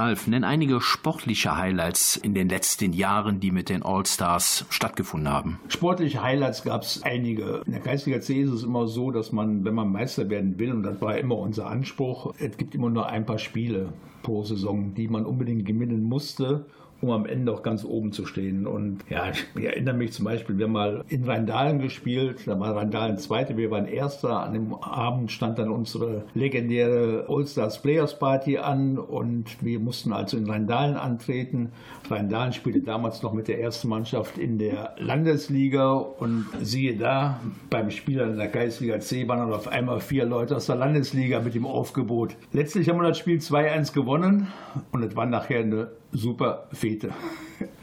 Ralf, 0.02 0.26
nenn 0.26 0.44
einige 0.44 0.82
sportliche 0.82 1.56
Highlights 1.58 2.18
in 2.18 2.34
den 2.34 2.50
letzten 2.50 2.92
Jahren, 2.92 3.40
die 3.40 3.52
mit 3.52 3.70
den 3.70 3.84
Allstars 3.84 4.66
stattgefunden 4.72 5.32
haben. 5.32 5.60
Sportliche 5.68 6.24
Highlights 6.24 6.64
gab 6.64 6.82
es 6.82 7.04
einige. 7.04 7.62
In 7.68 7.74
der 7.74 7.82
Kreisliga 7.82 8.20
C 8.20 8.42
ist 8.42 8.50
es 8.50 8.64
immer 8.64 8.88
so, 8.88 9.12
dass 9.12 9.32
man, 9.32 9.64
wenn 9.64 9.76
man 9.76 9.92
Meister 9.92 10.28
werden 10.32 10.58
will, 10.58 10.72
und 10.72 10.82
das 10.82 11.00
war 11.02 11.20
immer 11.20 11.38
unser 11.38 11.68
Anspruch, 11.68 12.34
es 12.40 12.58
gibt 12.58 12.74
immer 12.74 12.90
nur 12.90 13.10
ein 13.10 13.28
paar 13.28 13.38
Spiele 13.38 13.94
pro 14.24 14.44
Saison, 14.44 14.96
die 14.96 15.08
man 15.08 15.24
unbedingt 15.24 15.68
gewinnen 15.68 16.02
musste, 16.02 16.66
um 17.02 17.12
am 17.12 17.26
Ende 17.26 17.52
auch 17.52 17.64
ganz 17.64 17.84
oben 17.84 18.12
zu 18.12 18.26
stehen. 18.26 18.68
Und 18.68 19.00
ja, 19.10 19.32
ich 19.32 19.64
erinnere 19.64 19.96
mich 19.96 20.14
zum 20.14 20.26
Beispiel, 20.26 20.58
wir 20.58 20.66
haben 20.66 20.72
mal 20.72 21.04
in 21.08 21.24
Rheindahlen 21.24 21.80
gespielt, 21.80 22.42
da 22.46 22.60
war 22.60 22.76
Rheindahlen 22.76 23.18
Zweite, 23.18 23.58
wir 23.58 23.72
waren 23.72 23.86
Erster. 23.86 24.42
An 24.42 24.54
dem 24.54 24.74
Abend 24.74 25.32
stand 25.32 25.60
dann 25.60 25.70
unsere 25.70 26.26
legendäre 26.34 27.26
All-Stars 27.28 27.82
Players 27.82 28.18
Party 28.20 28.58
an 28.58 28.98
und 28.98 29.64
wir 29.64 29.80
mussten 29.80 30.14
also 30.14 30.38
in 30.38 30.50
Rheindahlen 30.50 30.96
antreten. 30.96 31.72
Rheindahlen 32.10 32.54
spielte 32.54 32.82
damals 32.82 33.24
noch 33.24 33.34
mit 33.34 33.48
der 33.48 33.60
ersten 33.62 33.90
Mannschaft 33.90 34.38
in 34.38 34.58
der 34.58 34.96
Landesliga 34.98 35.94
und 35.94 36.46
siehe 36.62 36.96
da, 36.98 37.40
beim 37.70 37.90
Spiel 37.90 38.20
in 38.20 38.38
der 38.38 38.50
Kreisliga 38.50 39.00
C 39.00 39.28
waren 39.28 39.40
dann 39.40 39.54
auf 39.54 39.68
einmal 39.68 40.00
vier 40.00 40.26
Leute 40.26 40.56
aus 40.56 40.68
der 40.68 40.76
Landesliga 40.76 41.40
mit 41.40 41.56
dem 41.56 41.66
Aufgebot. 41.66 42.36
Letztlich 42.52 42.90
haben 42.90 43.00
wir 43.00 43.08
das 43.08 43.18
Spiel 43.18 43.40
2-1 43.40 43.94
gewonnen 43.94 44.48
und 44.92 45.04
es 45.04 45.16
war 45.16 45.26
nachher 45.26 45.60
eine 45.60 45.92
super 46.12 46.68
Fete 46.92 47.10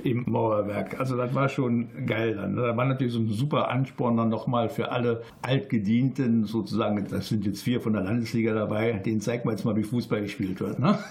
im 0.02 0.24
Mauerwerk. 0.26 0.98
Also 0.98 1.16
das 1.16 1.34
war 1.34 1.48
schon 1.48 2.06
geil 2.06 2.34
dann. 2.34 2.54
ne? 2.54 2.62
Da 2.62 2.76
war 2.76 2.84
natürlich 2.84 3.12
so 3.12 3.20
ein 3.20 3.28
super 3.28 3.68
Ansporn 3.68 4.16
dann 4.16 4.28
nochmal 4.28 4.68
für 4.68 4.90
alle 4.90 5.22
Altgedienten 5.42 6.44
sozusagen. 6.44 7.06
Das 7.10 7.28
sind 7.28 7.44
jetzt 7.46 7.62
vier 7.62 7.80
von 7.80 7.92
der 7.92 8.02
Landesliga 8.02 8.54
dabei. 8.54 8.92
Denen 8.92 9.20
zeigt 9.20 9.44
man 9.44 9.54
jetzt 9.54 9.64
mal, 9.64 9.76
wie 9.76 9.82
Fußball 9.82 10.20
gespielt 10.22 10.60
wird. 10.60 10.78
Ne? 10.78 10.98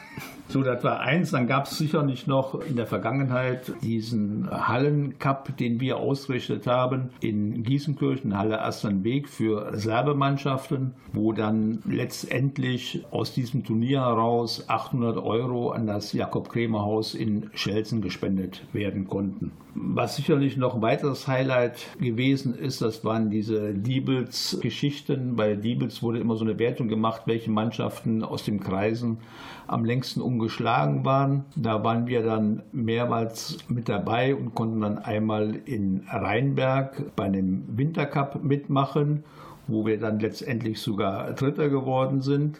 So, 0.49 0.63
das 0.63 0.81
war 0.81 1.01
eins. 1.01 1.31
Dann 1.31 1.45
gab 1.45 1.65
es 1.65 1.77
sicherlich 1.77 2.25
noch 2.25 2.61
in 2.61 2.77
der 2.77 2.87
Vergangenheit 2.87 3.73
diesen 3.81 4.49
Hallencup, 4.49 5.57
den 5.57 5.81
wir 5.81 5.97
ausgerichtet 5.97 6.67
haben 6.67 7.09
in 7.19 7.63
Gießenkirchen, 7.63 8.37
Halle 8.37 8.61
Asternweg 8.61 9.27
für 9.27 9.73
Reservemannschaften, 9.73 10.93
wo 11.11 11.33
dann 11.33 11.79
letztendlich 11.85 13.03
aus 13.11 13.33
diesem 13.33 13.65
Turnier 13.65 13.99
heraus 13.99 14.63
800 14.69 15.17
Euro 15.17 15.71
an 15.71 15.85
das 15.85 16.13
Jakob-Kremer-Haus 16.13 17.13
in 17.13 17.49
Schelzen 17.87 18.01
gespendet 18.01 18.63
werden 18.73 19.07
konnten. 19.07 19.51
Was 19.73 20.17
sicherlich 20.17 20.57
noch 20.57 20.75
ein 20.75 20.81
weiteres 20.81 21.27
Highlight 21.27 21.87
gewesen 21.99 22.53
ist, 22.53 22.81
das 22.81 23.05
waren 23.05 23.29
diese 23.29 23.73
Diebels-Geschichten. 23.73 25.37
Bei 25.37 25.55
Diebels 25.55 26.03
wurde 26.03 26.19
immer 26.19 26.35
so 26.35 26.43
eine 26.43 26.59
Wertung 26.59 26.89
gemacht, 26.89 27.21
welche 27.25 27.49
Mannschaften 27.49 28.23
aus 28.23 28.43
den 28.43 28.59
Kreisen 28.59 29.19
am 29.67 29.85
längsten 29.85 30.19
umgeschlagen 30.19 31.05
waren. 31.05 31.45
Da 31.55 31.83
waren 31.83 32.07
wir 32.07 32.23
dann 32.23 32.63
mehrmals 32.73 33.57
mit 33.69 33.87
dabei 33.87 34.35
und 34.35 34.53
konnten 34.53 34.81
dann 34.81 34.97
einmal 34.97 35.55
in 35.65 36.03
Rheinberg 36.09 37.15
bei 37.15 37.23
einem 37.25 37.63
Wintercup 37.77 38.43
mitmachen, 38.43 39.23
wo 39.67 39.85
wir 39.85 39.97
dann 39.97 40.19
letztendlich 40.19 40.81
sogar 40.81 41.31
Dritter 41.33 41.69
geworden 41.69 42.21
sind 42.21 42.59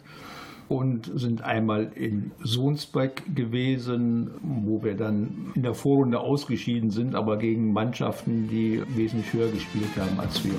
und 0.70 1.12
sind 1.16 1.42
einmal 1.42 1.92
in 1.96 2.32
Sohnsbeck 2.44 3.24
gewesen, 3.36 4.32
wo 4.42 4.84
wir 4.84 4.96
dann 4.96 5.52
in 5.56 5.64
der 5.64 5.74
Vorrunde 5.74 6.20
ausgeschieden 6.20 6.92
sind, 6.92 7.16
aber 7.16 7.38
gegen 7.38 7.72
Mannschaften, 7.74 8.48
die 8.50 8.82
wesentlich 8.96 9.32
höher 9.34 9.50
gespielt 9.50 9.96
haben 9.98 10.20
als 10.20 10.44
wir. 10.44 10.54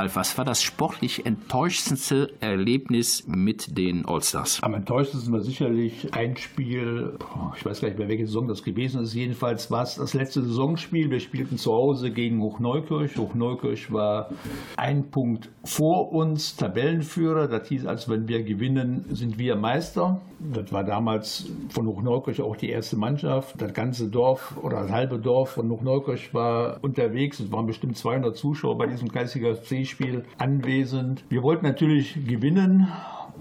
Ralf, 0.00 0.16
was 0.16 0.38
war 0.38 0.46
das 0.46 0.62
sportlich 0.62 1.26
enttäuschendste 1.26 2.32
Erlebnis 2.40 3.26
mit 3.26 3.76
den 3.76 4.06
Allstars? 4.06 4.62
Am 4.62 4.72
enttäuschendsten 4.72 5.30
war 5.30 5.42
sicherlich 5.42 6.14
ein 6.14 6.38
Spiel, 6.38 7.18
ich 7.54 7.66
weiß 7.66 7.82
gar 7.82 7.88
nicht 7.88 7.98
mehr, 7.98 8.08
welche 8.08 8.24
Saison 8.24 8.48
das 8.48 8.62
gewesen 8.62 9.02
ist. 9.02 9.12
Jedenfalls 9.12 9.70
war 9.70 9.82
es 9.82 9.96
das 9.96 10.14
letzte 10.14 10.40
Saisonspiel. 10.40 11.10
Wir 11.10 11.20
spielten 11.20 11.58
zu 11.58 11.74
Hause 11.74 12.12
gegen 12.12 12.40
Hochneukirch. 12.40 13.18
Hochneukirch 13.18 13.92
war 13.92 14.30
ein 14.78 15.10
Punkt 15.10 15.50
vor 15.64 16.12
uns, 16.12 16.56
Tabellenführer. 16.56 17.46
Das 17.46 17.68
hieß, 17.68 17.84
als 17.84 18.08
wenn 18.08 18.26
wir 18.26 18.42
gewinnen, 18.42 19.04
sind 19.10 19.38
wir 19.38 19.56
Meister. 19.56 20.22
Das 20.38 20.72
war 20.72 20.84
damals 20.84 21.50
von 21.68 21.86
Hochneukirch 21.86 22.40
auch 22.40 22.56
die 22.56 22.70
erste 22.70 22.96
Mannschaft. 22.96 23.60
Das 23.60 23.74
ganze 23.74 24.08
Dorf 24.08 24.56
oder 24.62 24.80
das 24.84 24.90
halbe 24.90 25.18
Dorf 25.18 25.50
von 25.50 25.70
Hochneukirch 25.70 26.32
war 26.32 26.78
unterwegs. 26.80 27.40
Es 27.40 27.52
waren 27.52 27.66
bestimmt 27.66 27.98
200 27.98 28.34
Zuschauer 28.34 28.78
bei 28.78 28.86
diesem 28.86 29.08
Kreisliga 29.12 29.54
C-Spiel 29.90 30.24
anwesend. 30.38 31.24
Wir 31.28 31.42
wollten 31.42 31.66
natürlich 31.66 32.14
gewinnen 32.26 32.88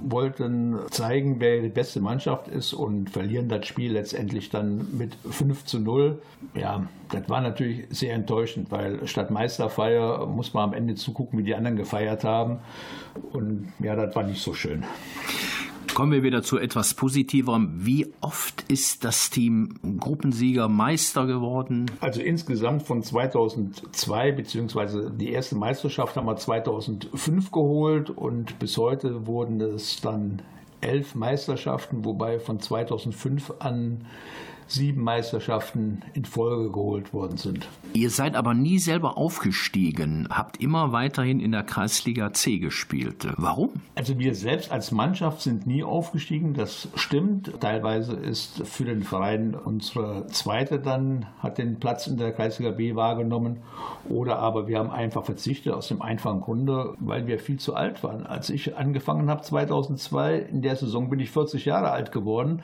wollten 0.02 0.80
zeigen, 0.92 1.42
wer 1.42 1.62
die 1.62 1.68
beste 1.68 2.00
Mannschaft 2.00 2.48
ist 2.48 2.72
und 2.72 3.10
verlieren 3.10 3.50
das 3.50 3.66
Spiel 3.68 3.92
letztendlich 3.92 4.50
dann 4.50 4.98
mit 4.98 5.18
5 5.30 5.66
zu 5.66 5.80
0. 5.80 6.22
Ja, 6.56 6.88
das 7.12 7.28
war 7.28 7.42
natürlich 7.42 7.86
sehr 7.90 8.14
enttäuschend, 8.14 8.72
weil 8.72 9.06
statt 9.08 9.30
Meisterfeier 9.30 10.26
muss 10.26 10.54
man 10.54 10.70
am 10.70 10.74
Ende 10.74 10.96
zugucken, 10.96 11.38
wie 11.40 11.44
die 11.44 11.54
anderen 11.54 11.76
gefeiert 11.76 12.24
haben. 12.24 12.60
Und 13.34 13.74
ja, 13.80 13.98
das 13.98 14.16
war 14.16 14.24
nicht 14.24 14.42
so 14.42 14.54
schön. 14.54 14.86
Kommen 15.94 16.12
wir 16.12 16.24
wieder 16.24 16.44
zu 16.44 16.58
etwas 16.58 16.94
Positiverem. 16.94 17.72
Wie 17.86 18.08
oft 18.22 18.64
ist 18.70 19.04
das 19.04 19.30
Team 19.30 19.76
Gruppensieger 20.00 20.70
Meister 20.70 21.26
geworden? 21.26 21.92
Also 22.00 22.22
insgesamt 22.22 22.84
von 22.84 23.04
2002 23.04 24.32
beziehungsweise 24.32 25.12
die 25.12 25.32
erste 25.32 25.56
Meisterschaft 25.56 26.16
haben 26.16 26.28
wir 26.28 26.38
2005 26.38 27.52
geholt 27.52 28.10
und 28.10 28.60
bis 28.60 28.78
heute 28.78 29.28
wurden 29.28 29.60
es 29.62 30.00
dann 30.00 30.42
elf 30.82 31.16
Meisterschaften, 31.16 32.06
wobei 32.06 32.40
von 32.40 32.60
2005 32.60 33.54
an 33.60 34.06
sieben 34.72 35.04
Meisterschaften 35.04 36.02
in 36.14 36.26
Folge 36.26 36.72
geholt 36.72 37.14
worden 37.14 37.38
sind. 37.38 37.68
Ihr 37.94 38.10
seid 38.10 38.36
aber 38.36 38.54
nie 38.54 38.78
selber 38.80 39.18
aufgestiegen, 39.18 40.28
habt 40.30 40.62
immer 40.62 40.92
weiterhin 40.92 41.40
in 41.40 41.52
der 41.52 41.64
Kreisliga 41.64 42.34
C 42.34 42.60
gespielt. 42.60 43.28
Warum? 43.38 43.72
Also 43.96 44.20
wir 44.20 44.36
selbst 44.36 44.72
als 44.72 44.92
Mannschaft 44.92 45.42
sind 45.42 45.66
nie 45.66 45.84
aufgestiegen, 45.84 46.54
das 46.54 46.88
stimmt. 46.96 47.52
Teilweise 47.60 48.14
ist 48.14 48.62
für 48.68 48.86
den 48.86 49.04
Verein 49.04 49.56
unsere 49.56 50.28
zweite 50.28 50.80
dann, 50.80 51.26
hat 51.40 51.58
den 51.58 51.80
Platz 51.80 52.08
in 52.08 52.18
der 52.18 52.32
Kreisliga 52.32 52.72
B 52.72 52.96
wahrgenommen. 52.96 53.58
Oder 54.08 54.38
aber 54.38 54.68
wir 54.68 54.78
haben 54.78 54.92
einfach 54.92 55.26
verzichtet 55.26 55.74
aus 55.74 55.88
dem 55.88 56.02
einfachen 56.02 56.42
Grunde, 56.42 56.94
weil 57.00 57.28
wir 57.28 57.40
viel 57.40 57.58
zu 57.58 57.76
alt 57.76 58.04
waren. 58.04 58.26
Als 58.26 58.50
ich 58.50 58.78
angefangen 58.78 59.30
habe 59.30 59.42
2002, 59.42 60.38
in 60.38 60.62
der 60.62 60.76
Saison 60.76 61.10
bin 61.10 61.20
ich 61.20 61.32
40 61.32 61.66
Jahre 61.66 61.92
alt 61.92 62.12
geworden. 62.12 62.62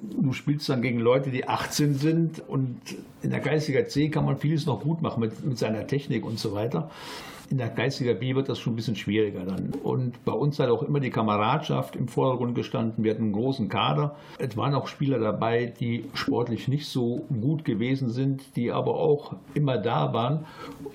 Du 0.00 0.32
spielst 0.32 0.68
dann 0.68 0.82
gegen 0.82 1.00
Leute, 1.00 1.30
die 1.30 1.39
18 1.46 1.94
sind 1.94 2.42
und 2.48 2.78
in 3.22 3.30
der 3.30 3.40
Kreisliga 3.40 3.86
C 3.86 4.08
kann 4.08 4.24
man 4.24 4.36
vieles 4.38 4.66
noch 4.66 4.80
gut 4.80 5.02
machen 5.02 5.20
mit, 5.20 5.44
mit 5.44 5.58
seiner 5.58 5.86
Technik 5.86 6.24
und 6.24 6.38
so 6.38 6.52
weiter. 6.52 6.90
In 7.50 7.58
der 7.58 7.68
Kreisliga 7.68 8.12
B 8.12 8.36
wird 8.36 8.48
das 8.48 8.60
schon 8.60 8.74
ein 8.74 8.76
bisschen 8.76 8.94
schwieriger 8.94 9.44
dann. 9.44 9.72
Und 9.82 10.24
bei 10.24 10.30
uns 10.30 10.60
hat 10.60 10.68
auch 10.68 10.84
immer 10.84 11.00
die 11.00 11.10
Kameradschaft 11.10 11.96
im 11.96 12.06
Vordergrund 12.06 12.54
gestanden. 12.54 13.02
Wir 13.02 13.10
hatten 13.10 13.24
einen 13.24 13.32
großen 13.32 13.68
Kader. 13.68 14.14
Es 14.38 14.56
waren 14.56 14.72
auch 14.72 14.86
Spieler 14.86 15.18
dabei, 15.18 15.66
die 15.66 16.04
sportlich 16.14 16.68
nicht 16.68 16.86
so 16.86 17.26
gut 17.40 17.64
gewesen 17.64 18.10
sind, 18.10 18.54
die 18.54 18.70
aber 18.70 18.94
auch 18.94 19.34
immer 19.54 19.78
da 19.78 20.12
waren. 20.12 20.46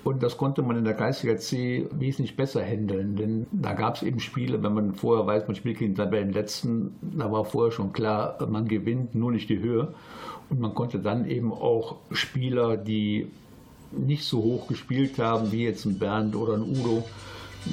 Und 0.02 0.22
das 0.22 0.38
konnte 0.38 0.62
man 0.62 0.78
in 0.78 0.84
der 0.84 0.94
Geistiger 0.94 1.36
C 1.36 1.88
wesentlich 1.92 2.36
besser 2.36 2.64
handeln, 2.64 3.16
denn 3.16 3.46
da 3.52 3.74
gab 3.74 3.96
es 3.96 4.02
eben 4.02 4.18
Spiele, 4.18 4.62
wenn 4.62 4.72
man 4.72 4.94
vorher 4.94 5.26
weiß, 5.26 5.48
man 5.48 5.56
spielt 5.56 5.78
gegen 5.78 5.92
den 5.92 6.04
Tabellenletzten, 6.04 6.94
da 7.02 7.30
war 7.30 7.44
vorher 7.44 7.70
schon 7.70 7.92
klar, 7.92 8.38
man 8.48 8.66
gewinnt, 8.66 9.14
nur 9.14 9.30
nicht 9.30 9.50
die 9.50 9.58
Höhe. 9.58 9.92
Und 10.48 10.60
man 10.60 10.74
konnte 10.74 10.98
dann 10.98 11.28
eben 11.28 11.52
auch 11.52 11.96
Spieler, 12.12 12.76
die 12.76 13.28
nicht 13.92 14.24
so 14.24 14.42
hoch 14.42 14.68
gespielt 14.68 15.18
haben, 15.18 15.52
wie 15.52 15.64
jetzt 15.64 15.84
ein 15.84 15.98
Bernd 15.98 16.36
oder 16.36 16.54
ein 16.54 16.62
Udo, 16.62 17.04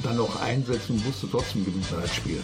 dann 0.04 0.20
auch 0.20 0.42
einsetzen 0.42 0.94
und 0.96 1.06
wusste 1.06 1.28
trotzdem 1.30 1.66
gewinnt 1.66 1.92
man 1.92 2.02
das 2.02 2.16
Spiel. 2.16 2.42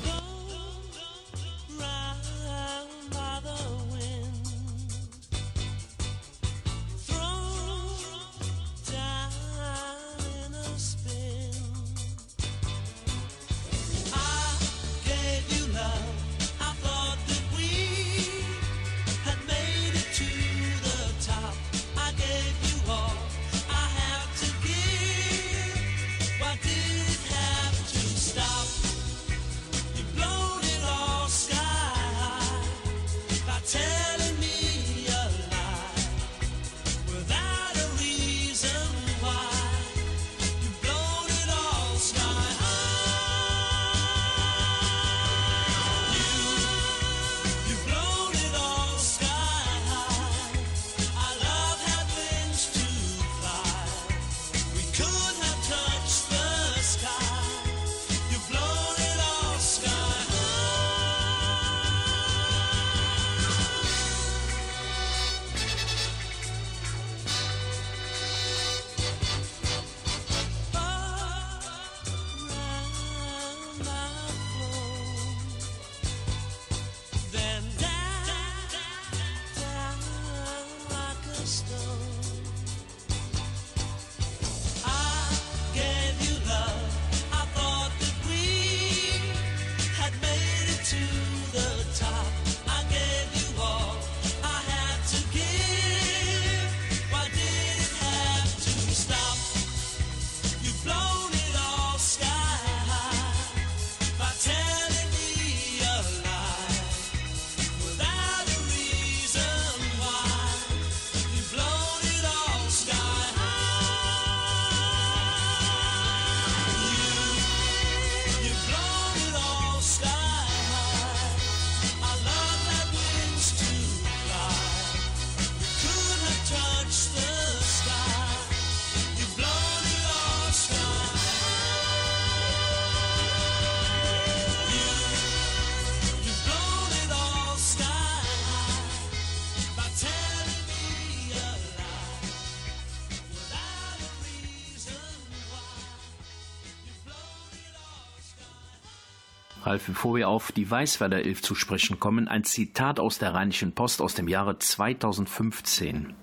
Ralf, 149.69 149.85
bevor 149.85 150.15
wir 150.15 150.29
auf 150.29 150.51
die 150.51 150.69
Weißweiler 150.69 151.23
Elf 151.23 151.43
zu 151.43 151.53
sprechen 151.53 151.99
kommen, 151.99 152.27
ein 152.27 152.43
Zitat 152.43 152.99
aus 152.99 153.19
der 153.19 153.35
Rheinischen 153.35 153.73
Post 153.73 154.01
aus 154.01 154.15
dem 154.15 154.27
Jahre 154.27 154.57
2015. 154.57 156.15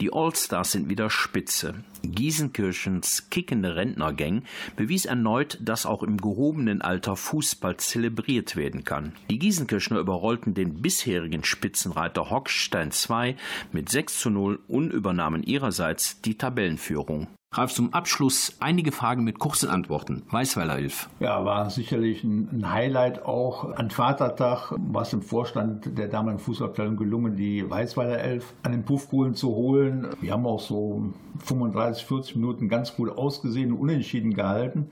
Die 0.00 0.10
Allstars 0.10 0.72
sind 0.72 0.88
wieder 0.88 1.10
spitze. 1.10 1.74
Giesenkirchens 2.02 3.28
kickende 3.28 3.76
Rentnergang 3.76 4.44
bewies 4.76 5.04
erneut, 5.04 5.58
dass 5.60 5.84
auch 5.84 6.02
im 6.02 6.16
gehobenen 6.16 6.80
Alter 6.80 7.14
Fußball 7.14 7.76
zelebriert 7.76 8.56
werden 8.56 8.84
kann. 8.84 9.12
Die 9.28 9.38
Giesenkirchner 9.38 9.98
überrollten 9.98 10.54
den 10.54 10.80
bisherigen 10.80 11.44
Spitzenreiter 11.44 12.30
Hockstein 12.30 12.90
II 12.90 13.36
mit 13.70 13.90
6 13.90 14.18
zu 14.18 14.30
0 14.30 14.60
und 14.66 14.90
übernahmen 14.90 15.42
ihrerseits 15.42 16.22
die 16.22 16.38
Tabellenführung. 16.38 17.28
Ralf, 17.56 17.72
zum 17.72 17.94
Abschluss 17.94 18.56
einige 18.58 18.90
Fragen 18.90 19.22
mit 19.22 19.38
kurzen 19.38 19.70
Antworten. 19.70 20.24
Weißweiler 20.30 20.76
Elf. 20.76 21.08
Ja, 21.20 21.44
war 21.44 21.70
sicherlich 21.70 22.24
ein 22.24 22.68
Highlight 22.68 23.24
auch 23.24 23.76
an 23.76 23.90
Vatertag, 23.90 24.74
was 24.76 25.12
im 25.12 25.22
Vorstand 25.22 25.96
der 25.96 26.08
damaligen 26.08 26.42
Fußballabteilung 26.42 26.96
gelungen, 26.96 27.36
die 27.36 27.68
Weißweiler 27.68 28.18
Elf 28.18 28.54
an 28.64 28.72
den 28.72 28.84
Puffkuhlen 28.84 29.34
zu 29.34 29.54
holen. 29.54 30.08
Wir 30.20 30.32
haben 30.32 30.46
auch 30.46 30.60
so 30.60 31.12
35, 31.44 32.04
40 32.04 32.36
Minuten 32.36 32.68
ganz 32.68 32.96
gut 32.96 33.16
ausgesehen 33.16 33.72
und 33.72 33.78
unentschieden 33.78 34.34
gehalten. 34.34 34.90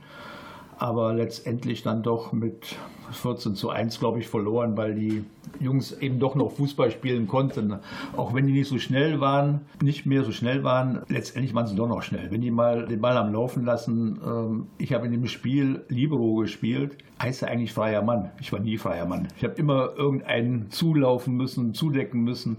Aber 0.79 1.15
letztendlich 1.15 1.83
dann 1.83 2.03
doch 2.03 2.33
mit 2.33 2.77
14 3.13 3.55
zu 3.55 3.71
1, 3.71 3.99
glaube 3.99 4.21
ich, 4.21 4.29
verloren, 4.29 4.77
weil 4.77 4.95
die 4.95 5.25
Jungs 5.61 5.93
eben 5.93 6.19
doch 6.19 6.35
noch 6.35 6.53
Fußball 6.53 6.91
spielen 6.91 7.27
konnten. 7.27 7.79
Auch 8.17 8.35
wenn 8.35 8.47
die 8.47 8.53
nicht 8.53 8.69
so 8.69 8.79
schnell 8.79 9.21
waren, 9.21 9.61
nicht 9.83 10.07
mehr 10.07 10.25
so 10.25 10.33
schnell 10.33 10.65
waren, 10.65 11.03
letztendlich 11.09 11.55
waren 11.55 11.67
sie 11.67 11.77
doch 11.77 11.89
noch 11.89 12.03
schnell. 12.03 12.31
Wenn 12.31 12.41
die 12.41 12.51
mal 12.51 12.87
den 12.87 13.01
Ball 13.01 13.17
am 13.17 13.33
Laufen 13.33 13.65
lassen, 13.65 14.21
ähm, 14.25 14.67
ich 14.79 14.93
habe 14.93 15.07
in 15.07 15.13
dem 15.13 15.27
Spiel 15.27 15.85
Libero 15.89 16.37
gespielt, 16.37 16.97
heißt 17.21 17.43
ja 17.43 17.49
eigentlich 17.49 17.73
freier 17.73 18.03
Mann. 18.03 18.31
Ich 18.41 18.53
war 18.53 18.61
nie 18.61 18.79
freier 18.79 19.07
Mann. 19.07 19.29
Ich 19.37 19.45
habe 19.45 19.55
immer 19.55 19.91
irgendeinen 19.97 20.71
zulaufen 20.71 21.37
müssen, 21.37 21.75
zudecken 21.75 22.23
müssen. 22.23 22.57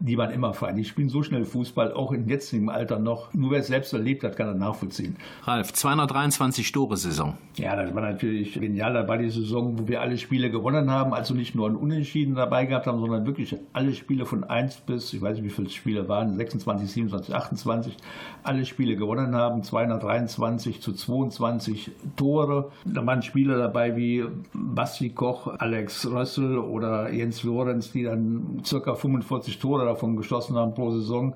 Die 0.00 0.16
waren 0.16 0.30
immer 0.30 0.54
frei. 0.54 0.72
Die 0.72 0.84
spielen 0.84 1.08
so 1.08 1.24
schnell 1.24 1.44
Fußball, 1.44 1.92
auch 1.92 2.12
im 2.12 2.28
jetzigen 2.28 2.70
Alter 2.70 3.00
noch. 3.00 3.34
Nur 3.34 3.50
wer 3.50 3.60
es 3.60 3.66
selbst 3.66 3.92
erlebt 3.92 4.22
hat, 4.22 4.36
kann 4.36 4.46
das 4.46 4.56
nachvollziehen. 4.56 5.16
Ralf, 5.42 5.72
223 5.72 6.70
Tore 6.70 6.96
Saison. 6.96 7.36
Ja, 7.56 7.74
das 7.74 7.92
war 7.94 8.02
natürlich 8.02 8.54
genial. 8.54 8.92
Das 8.92 9.08
war 9.08 9.18
die 9.18 9.28
Saison, 9.30 9.76
wo 9.76 9.88
wir 9.88 10.00
alle 10.00 10.16
Spiele 10.16 10.52
gewonnen 10.52 10.90
haben. 10.90 11.12
Also 11.14 11.34
nicht 11.34 11.56
nur 11.56 11.68
ein 11.68 11.74
Unentschieden 11.74 12.36
dabei 12.36 12.66
gehabt 12.66 12.86
haben, 12.86 13.00
sondern 13.00 13.26
wirklich 13.26 13.56
alle 13.72 13.92
Spiele 13.92 14.24
von 14.24 14.44
1 14.44 14.82
bis, 14.82 15.12
ich 15.12 15.20
weiß 15.20 15.36
nicht, 15.36 15.44
wie 15.44 15.50
viele 15.50 15.68
Spiele 15.68 16.08
waren, 16.08 16.36
26, 16.36 16.92
27, 16.92 17.34
28, 17.34 17.96
alle 18.44 18.64
Spiele 18.64 18.94
gewonnen 18.94 19.34
haben. 19.34 19.64
223 19.64 20.80
zu 20.80 20.92
22 20.92 21.90
Tore. 22.14 22.70
Da 22.84 23.04
waren 23.04 23.22
Spieler 23.22 23.58
dabei 23.58 23.96
wie 23.96 24.24
Basti 24.52 25.10
Koch, 25.10 25.48
Alex 25.58 26.08
Rössel 26.08 26.58
oder 26.58 27.12
Jens 27.12 27.42
Lorenz, 27.42 27.90
die 27.90 28.04
dann 28.04 28.62
circa 28.64 28.94
45 28.94 29.58
Tore 29.58 29.87
davon 29.88 30.16
geschossen 30.16 30.56
haben 30.56 30.74
pro 30.74 30.90
Saison. 30.90 31.34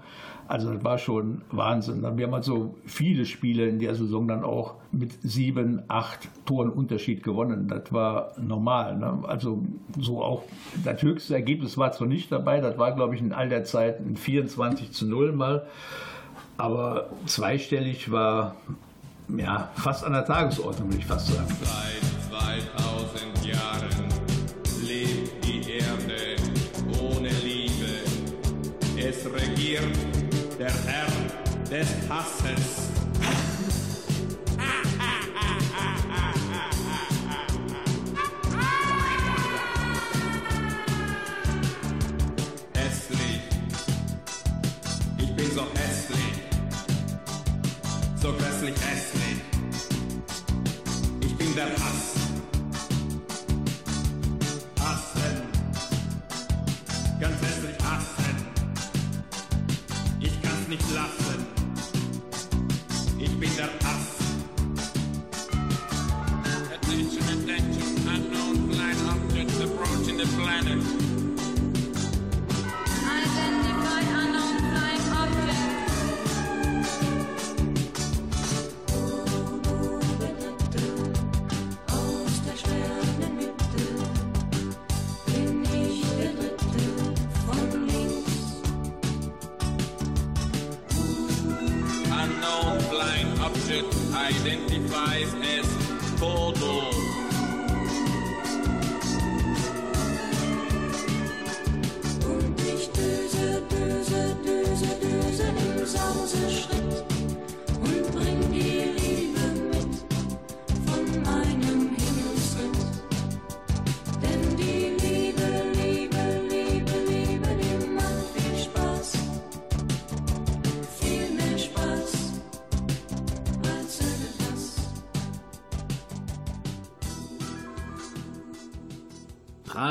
Also 0.48 0.72
das 0.72 0.84
war 0.84 0.98
schon 0.98 1.42
Wahnsinn. 1.50 2.03
Wir 2.16 2.26
haben 2.26 2.34
also 2.34 2.74
viele 2.84 3.24
Spiele 3.24 3.66
in 3.66 3.78
der 3.78 3.94
Saison 3.94 4.28
dann 4.28 4.44
auch 4.44 4.74
mit 4.90 5.12
sieben, 5.22 5.82
acht 5.88 6.28
Toren 6.44 6.68
Unterschied 6.68 7.22
gewonnen. 7.22 7.68
Das 7.68 7.92
war 7.92 8.32
normal. 8.38 8.98
Ne? 8.98 9.20
Also 9.26 9.62
so 9.98 10.22
auch 10.22 10.42
das 10.84 11.00
höchste 11.03 11.34
Ergebnis 11.34 11.78
war 11.78 11.92
zwar 11.92 12.09
nicht 12.09 12.30
dabei, 12.30 12.61
das 12.61 12.76
war 12.76 12.92
glaube 12.94 13.14
ich 13.14 13.20
in 13.20 13.32
all 13.32 13.48
der 13.48 13.64
Zeit 13.64 14.00
ein 14.00 14.16
24 14.16 14.92
zu 14.92 15.07
0 15.07 15.32
mal. 15.32 15.66
Aber 16.59 17.09
zweistellig 17.26 18.12
war 18.12 18.57
ja 19.36 19.70
fast 19.74 20.05
an 20.05 20.12
der 20.12 20.24
Tagesordnung, 20.24 20.88
würde 20.88 20.98
ich 20.98 21.07
fast 21.07 21.28
sagen. 21.28 21.48
Seit 21.48 22.30
2000 22.30 23.46
Jahren 23.46 24.01
es 29.25 29.33
regiert 29.33 29.97
der 30.59 30.73
Herr 30.87 31.07
des 31.70 31.89
Hasses. 32.09 32.89
hässlich, 42.75 43.41
ich 45.18 45.37
bin 45.37 45.51
so 45.53 45.62
hässlich, 45.75 46.35
so 48.20 48.33
grässlich 48.33 48.75
hässlich, 48.75 49.41
ich 51.20 51.37
bin 51.37 51.55
der 51.55 51.66
Hass. 51.66 52.16
Hassen, 54.81 55.43
ganz 57.20 57.41
hässlich. 57.43 57.62
Nicht 60.73 60.91
lassen. 60.95 61.32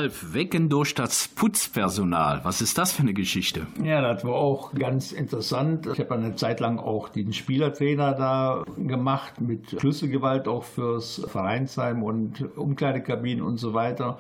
Ralf, 0.02 0.34
wecken 0.34 0.68
durch 0.68 0.96
das 0.96 1.28
Putzpersonal. 1.28 2.40
Was 2.44 2.60
ist 2.62 2.80
das 2.80 2.92
für 2.92 3.04
eine 3.04 3.14
Geschichte? 3.14 3.68
Ja, 3.84 4.02
das 4.02 4.26
war 4.26 4.34
auch 4.34 4.74
ganz 4.74 5.12
interessant. 5.12 5.86
Ich 5.86 6.00
habe 6.00 6.16
eine 6.16 6.36
Zeit 6.36 6.60
lang 6.60 6.80
auch 6.80 7.10
den 7.10 7.34
Spielertrainer 7.34 8.14
da 8.14 8.64
gemacht 8.78 9.40
mit 9.40 9.80
Schlüsselgewalt 9.80 10.48
auch 10.48 10.64
fürs 10.64 11.22
Vereinsheim 11.28 12.02
und 12.02 12.58
Umkleidekabinen 12.58 13.44
und 13.44 13.58
so 13.58 13.76
weiter. 13.76 14.18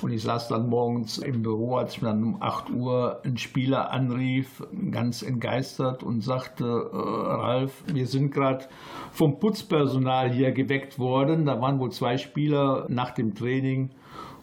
Und 0.00 0.12
ich 0.12 0.22
saß 0.22 0.46
dann 0.46 0.68
morgens 0.68 1.18
im 1.18 1.42
Büro, 1.42 1.74
als 1.74 2.00
mir 2.00 2.08
dann 2.08 2.22
um 2.22 2.42
8 2.42 2.70
Uhr 2.70 3.20
ein 3.24 3.36
Spieler 3.36 3.90
anrief, 3.90 4.62
ganz 4.92 5.22
entgeistert 5.22 6.04
und 6.04 6.20
sagte, 6.20 6.64
äh, 6.64 6.96
Ralf, 6.96 7.82
wir 7.92 8.06
sind 8.06 8.30
gerade 8.30 8.66
vom 9.10 9.40
Putzpersonal 9.40 10.30
hier 10.30 10.52
geweckt 10.52 11.00
worden. 11.00 11.46
Da 11.46 11.60
waren 11.60 11.80
wohl 11.80 11.90
zwei 11.90 12.16
Spieler 12.16 12.86
nach 12.88 13.10
dem 13.10 13.34
Training 13.34 13.90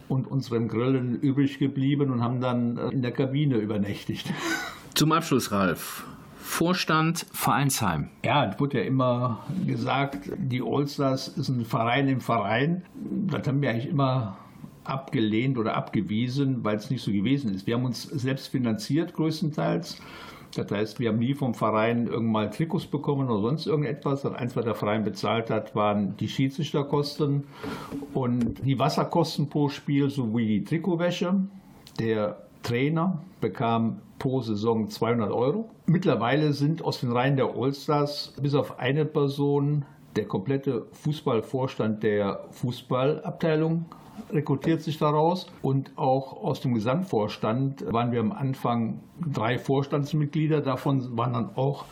und 0.08 0.26
unserem 0.26 0.68
Grillen 0.68 1.20
übrig 1.20 1.58
geblieben 1.58 2.10
und 2.10 2.22
haben 2.22 2.40
dann 2.40 2.76
äh, 2.76 2.88
in 2.88 3.02
der 3.02 3.12
Kabine 3.12 3.56
übernächtigt. 3.56 4.32
Zum 4.94 5.12
Abschluss, 5.12 5.50
Ralf. 5.50 6.04
Vorstand 6.36 7.26
Vereinsheim. 7.32 8.10
Ja, 8.24 8.44
es 8.44 8.60
wurde 8.60 8.78
ja 8.78 8.84
immer 8.84 9.44
gesagt, 9.66 10.30
die 10.36 10.62
Allstars 10.62 11.28
ist 11.28 11.48
ein 11.48 11.64
Verein 11.64 12.06
im 12.06 12.20
Verein. 12.20 12.84
Das 13.26 13.48
haben 13.48 13.60
wir 13.60 13.70
eigentlich 13.70 13.88
immer 13.88 14.36
abgelehnt 14.84 15.58
oder 15.58 15.74
abgewiesen, 15.74 16.62
weil 16.62 16.76
es 16.76 16.90
nicht 16.90 17.02
so 17.02 17.10
gewesen 17.10 17.54
ist. 17.54 17.66
Wir 17.66 17.74
haben 17.74 17.84
uns 17.84 18.02
selbst 18.02 18.48
finanziert 18.48 19.14
größtenteils. 19.14 20.00
Das 20.54 20.70
heißt, 20.70 21.00
wir 21.00 21.08
haben 21.08 21.18
nie 21.18 21.34
vom 21.34 21.54
Verein 21.54 22.06
irgendwann 22.06 22.50
Trikots 22.50 22.86
bekommen 22.86 23.28
oder 23.28 23.40
sonst 23.40 23.66
irgendetwas. 23.66 24.22
Das 24.22 24.34
Einzige, 24.34 24.60
was 24.60 24.64
der 24.64 24.74
Verein 24.74 25.04
bezahlt 25.04 25.50
hat, 25.50 25.74
waren 25.74 26.16
die 26.16 26.28
Schiedsrichterkosten 26.28 27.44
und 28.12 28.64
die 28.64 28.78
Wasserkosten 28.78 29.48
pro 29.48 29.68
Spiel 29.68 30.10
sowie 30.10 30.46
die 30.46 30.64
Trikotwäsche. 30.64 31.34
Der 31.98 32.38
Trainer 32.62 33.22
bekam 33.40 34.00
pro 34.18 34.40
Saison 34.40 34.88
200 34.88 35.30
Euro. 35.30 35.70
Mittlerweile 35.86 36.52
sind 36.52 36.82
aus 36.82 37.00
den 37.00 37.12
Reihen 37.12 37.36
der 37.36 37.54
Allstars 37.56 38.32
bis 38.40 38.54
auf 38.54 38.78
eine 38.78 39.04
Person 39.04 39.84
der 40.16 40.26
komplette 40.26 40.86
Fußballvorstand 40.92 42.02
der 42.02 42.44
Fußballabteilung 42.52 43.86
rekrutiert 44.30 44.82
sich 44.82 44.98
daraus 44.98 45.46
und 45.62 45.92
auch 45.96 46.42
aus 46.42 46.60
dem 46.60 46.74
Gesamtvorstand 46.74 47.92
waren 47.92 48.12
wir 48.12 48.20
am 48.20 48.32
Anfang 48.32 49.00
drei 49.32 49.58
Vorstandsmitglieder, 49.58 50.60
davon 50.60 51.16
waren 51.16 51.32
dann 51.32 51.56
auch 51.56 51.84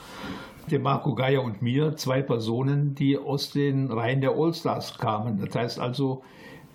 der 0.70 0.80
Marco 0.80 1.14
Geier 1.14 1.42
und 1.42 1.62
mir 1.62 1.96
zwei 1.96 2.22
Personen, 2.22 2.94
die 2.94 3.18
aus 3.18 3.50
den 3.50 3.90
Reihen 3.90 4.20
der 4.20 4.32
Allstars 4.32 4.96
kamen. 4.98 5.40
Das 5.44 5.54
heißt 5.54 5.80
also, 5.80 6.22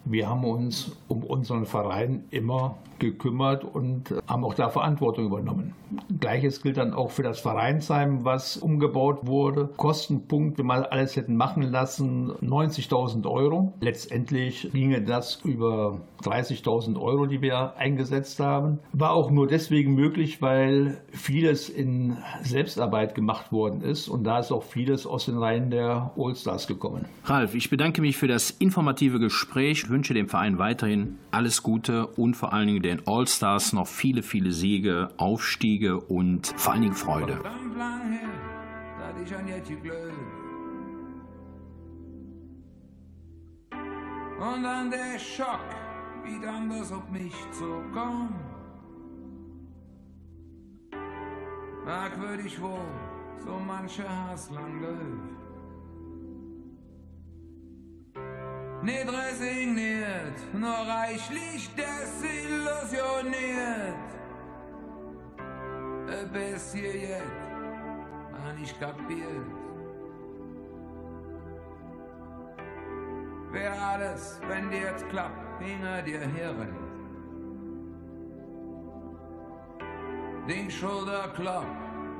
wir 0.05 0.29
haben 0.29 0.43
uns 0.43 0.97
um 1.07 1.23
unseren 1.23 1.65
Verein 1.65 2.25
immer 2.29 2.77
gekümmert 2.99 3.63
und 3.63 4.13
haben 4.27 4.43
auch 4.43 4.53
da 4.53 4.69
Verantwortung 4.69 5.25
übernommen. 5.25 5.73
Gleiches 6.19 6.61
gilt 6.61 6.77
dann 6.77 6.93
auch 6.93 7.11
für 7.11 7.23
das 7.23 7.39
Vereinsheim, 7.39 8.25
was 8.25 8.57
umgebaut 8.57 9.27
wurde. 9.27 9.69
Kostenpunkt, 9.77 10.57
wenn 10.57 10.65
wir 10.65 10.91
alles 10.91 11.15
hätten 11.15 11.35
machen 11.35 11.63
lassen, 11.63 12.31
90.000 12.31 13.29
Euro. 13.29 13.73
Letztendlich 13.79 14.69
ginge 14.73 15.01
das 15.01 15.41
über 15.43 16.01
30.000 16.23 16.99
Euro, 16.99 17.25
die 17.25 17.41
wir 17.41 17.75
eingesetzt 17.77 18.39
haben. 18.39 18.79
War 18.93 19.11
auch 19.11 19.31
nur 19.31 19.47
deswegen 19.47 19.93
möglich, 19.93 20.41
weil 20.41 21.01
vieles 21.09 21.69
in 21.69 22.17
Selbstarbeit 22.41 23.15
gemacht 23.15 23.51
worden 23.51 23.81
ist 23.81 24.07
und 24.07 24.23
da 24.23 24.39
ist 24.39 24.51
auch 24.51 24.63
vieles 24.63 25.05
aus 25.05 25.25
den 25.25 25.37
Reihen 25.37 25.69
der 25.69 26.11
Allstars 26.17 26.67
gekommen. 26.67 27.05
Ralf, 27.25 27.55
ich 27.55 27.69
bedanke 27.69 28.01
mich 28.01 28.17
für 28.17 28.27
das 28.27 28.51
informative 28.51 29.19
Gespräch, 29.19 29.89
wünsche 29.89 30.13
dem 30.13 30.27
Verein 30.27 30.57
weiterhin 30.59 31.17
alles 31.31 31.63
Gute 31.63 32.07
und 32.07 32.35
vor 32.35 32.53
allen 32.53 32.67
Dingen 32.67 32.81
den 32.87 33.05
All-Stars 33.05 33.73
noch 33.73 33.87
viele, 33.87 34.23
viele 34.23 34.51
Siege, 34.51 35.09
Aufstiege 35.17 35.99
und 35.99 36.47
vor 36.55 36.73
allen 36.73 36.83
Dingen 36.83 36.95
Freude. 36.95 37.41
Und 44.39 44.63
dann 44.63 44.89
der 44.89 45.19
Schock, 45.19 45.69
wie 46.23 46.39
dann 46.39 46.69
das 46.69 46.91
auf 46.91 47.09
mich 47.09 47.33
zukommt. 47.51 48.35
Merkwürdig 51.83 52.61
wohl, 52.61 52.91
so 53.43 53.59
manche 53.65 54.07
Hass 54.07 54.49
lang 54.51 54.81
läuft. 54.81 55.46
Nicht 58.83 59.07
resigniert, 59.07 60.53
nur 60.53 60.69
reichlich 60.69 61.67
desillusioniert. 61.75 63.95
Bis 66.31 66.73
hier 66.73 66.95
jetzt, 66.95 67.23
han 68.43 68.63
ich 68.63 68.79
kapiert. 68.79 69.47
Wer 73.51 73.81
alles, 73.81 74.39
wenn 74.47 74.69
dir 74.69 74.81
jetzt 74.81 75.09
klappt, 75.09 75.61
hinter 75.61 76.03
dir 76.03 76.19
herrennt. 76.19 76.77
Den 80.47 80.69
Schulterklapp 80.69 81.65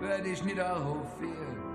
werd 0.02 0.26
ich 0.26 0.44
niederhofiert. 0.44 1.67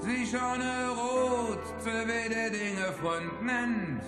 Sie 0.00 0.26
schon 0.26 0.62
rot, 0.96 1.62
zu 1.78 1.90
wede 2.08 2.50
Dinge 2.50 2.92
Front 3.00 3.42
nennt. 3.42 4.02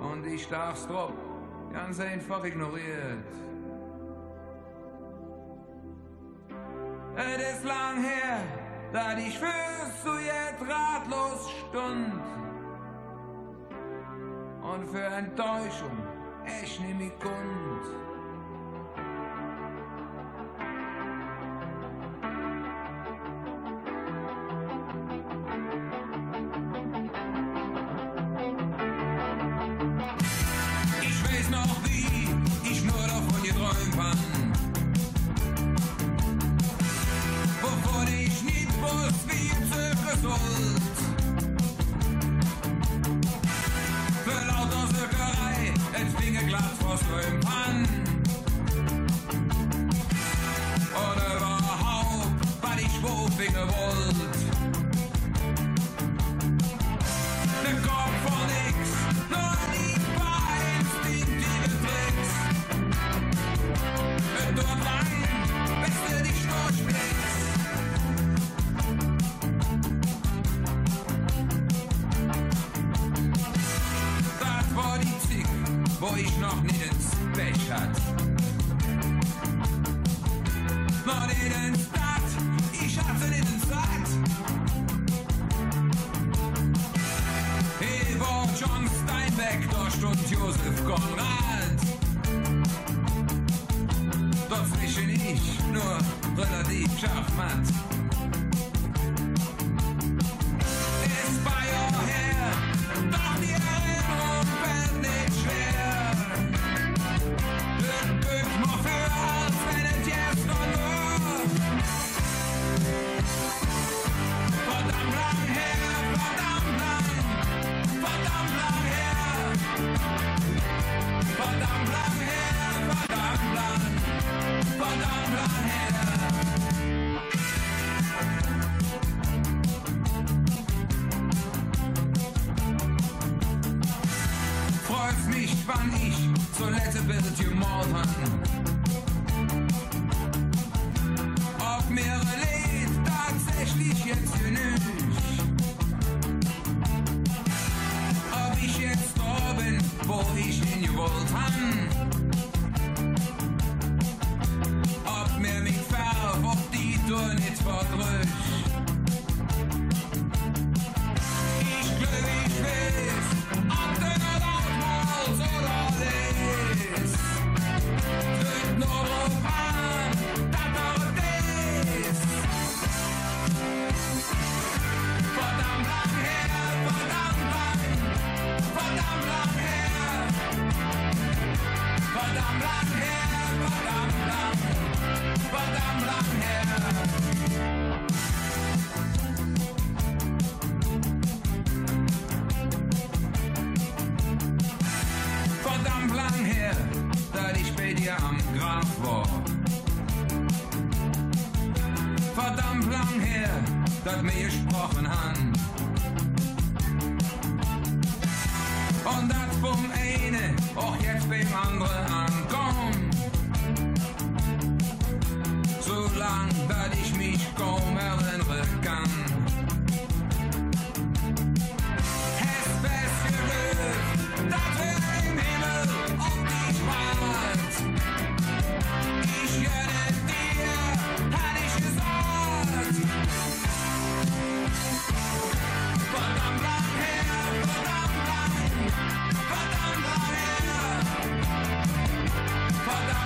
Und 0.00 0.26
ich 0.26 0.46
darf's 0.48 0.86
drauf, 0.86 1.14
ganz 1.72 1.98
einfach 1.98 2.44
ignoriert. 2.44 3.24
Es 7.16 7.54
ist 7.54 7.64
lang 7.64 8.02
her, 8.02 8.38
da 8.92 9.16
ich 9.16 9.38
fürs 9.38 10.02
zu 10.02 10.12
jetzt 10.18 10.62
ratlos 10.62 11.50
stund. 11.68 12.22
Und 14.62 14.86
für 14.88 15.04
Enttäuschung 15.04 15.96
echt 16.44 16.80
nimm 16.80 17.00
ich 17.00 17.18
Kund. 17.18 18.17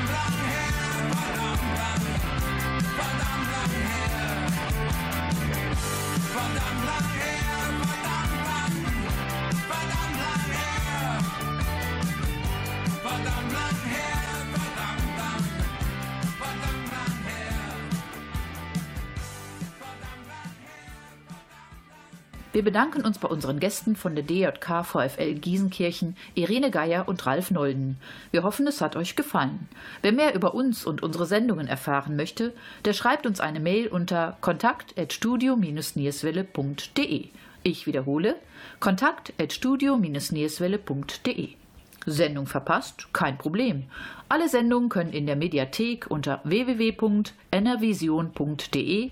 Verdammt 0.02 0.42
lang 3.52 3.70
her, 3.70 4.50
verdammt 6.32 6.84
lang, 6.86 7.08
her. 7.20 8.11
Wir 22.52 22.62
bedanken 22.62 23.04
uns 23.06 23.18
bei 23.18 23.28
unseren 23.28 23.60
Gästen 23.60 23.96
von 23.96 24.14
der 24.14 24.24
DJK 24.24 24.84
VfL 24.84 25.36
Giesenkirchen, 25.36 26.18
Irene 26.34 26.70
Geier 26.70 27.08
und 27.08 27.24
Ralf 27.24 27.50
Nolden. 27.50 27.96
Wir 28.30 28.42
hoffen, 28.42 28.66
es 28.66 28.82
hat 28.82 28.94
euch 28.94 29.16
gefallen. 29.16 29.70
Wer 30.02 30.12
mehr 30.12 30.34
über 30.34 30.52
uns 30.54 30.84
und 30.84 31.02
unsere 31.02 31.24
Sendungen 31.24 31.66
erfahren 31.66 32.14
möchte, 32.14 32.52
der 32.84 32.92
schreibt 32.92 33.26
uns 33.26 33.40
eine 33.40 33.60
Mail 33.60 33.88
unter 33.88 34.36
kontakt.studio-nierswelle.de. 34.42 37.28
Ich 37.62 37.86
wiederhole, 37.86 38.36
kontakt.studio-nierswelle.de. 38.80 41.48
Sendung 42.04 42.46
verpasst? 42.46 43.14
Kein 43.14 43.38
Problem. 43.38 43.84
Alle 44.28 44.48
Sendungen 44.48 44.88
können 44.88 45.12
in 45.12 45.26
der 45.26 45.36
Mediathek 45.36 46.10
unter 46.10 46.40
www.enervision.de 46.44 49.10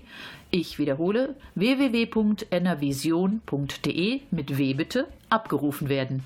ich 0.51 0.79
wiederhole 0.79 1.35
www.enervision.de 1.55 4.21
mit 4.31 4.57
W 4.57 4.73
bitte 4.73 5.07
abgerufen 5.29 5.89
werden. 5.89 6.23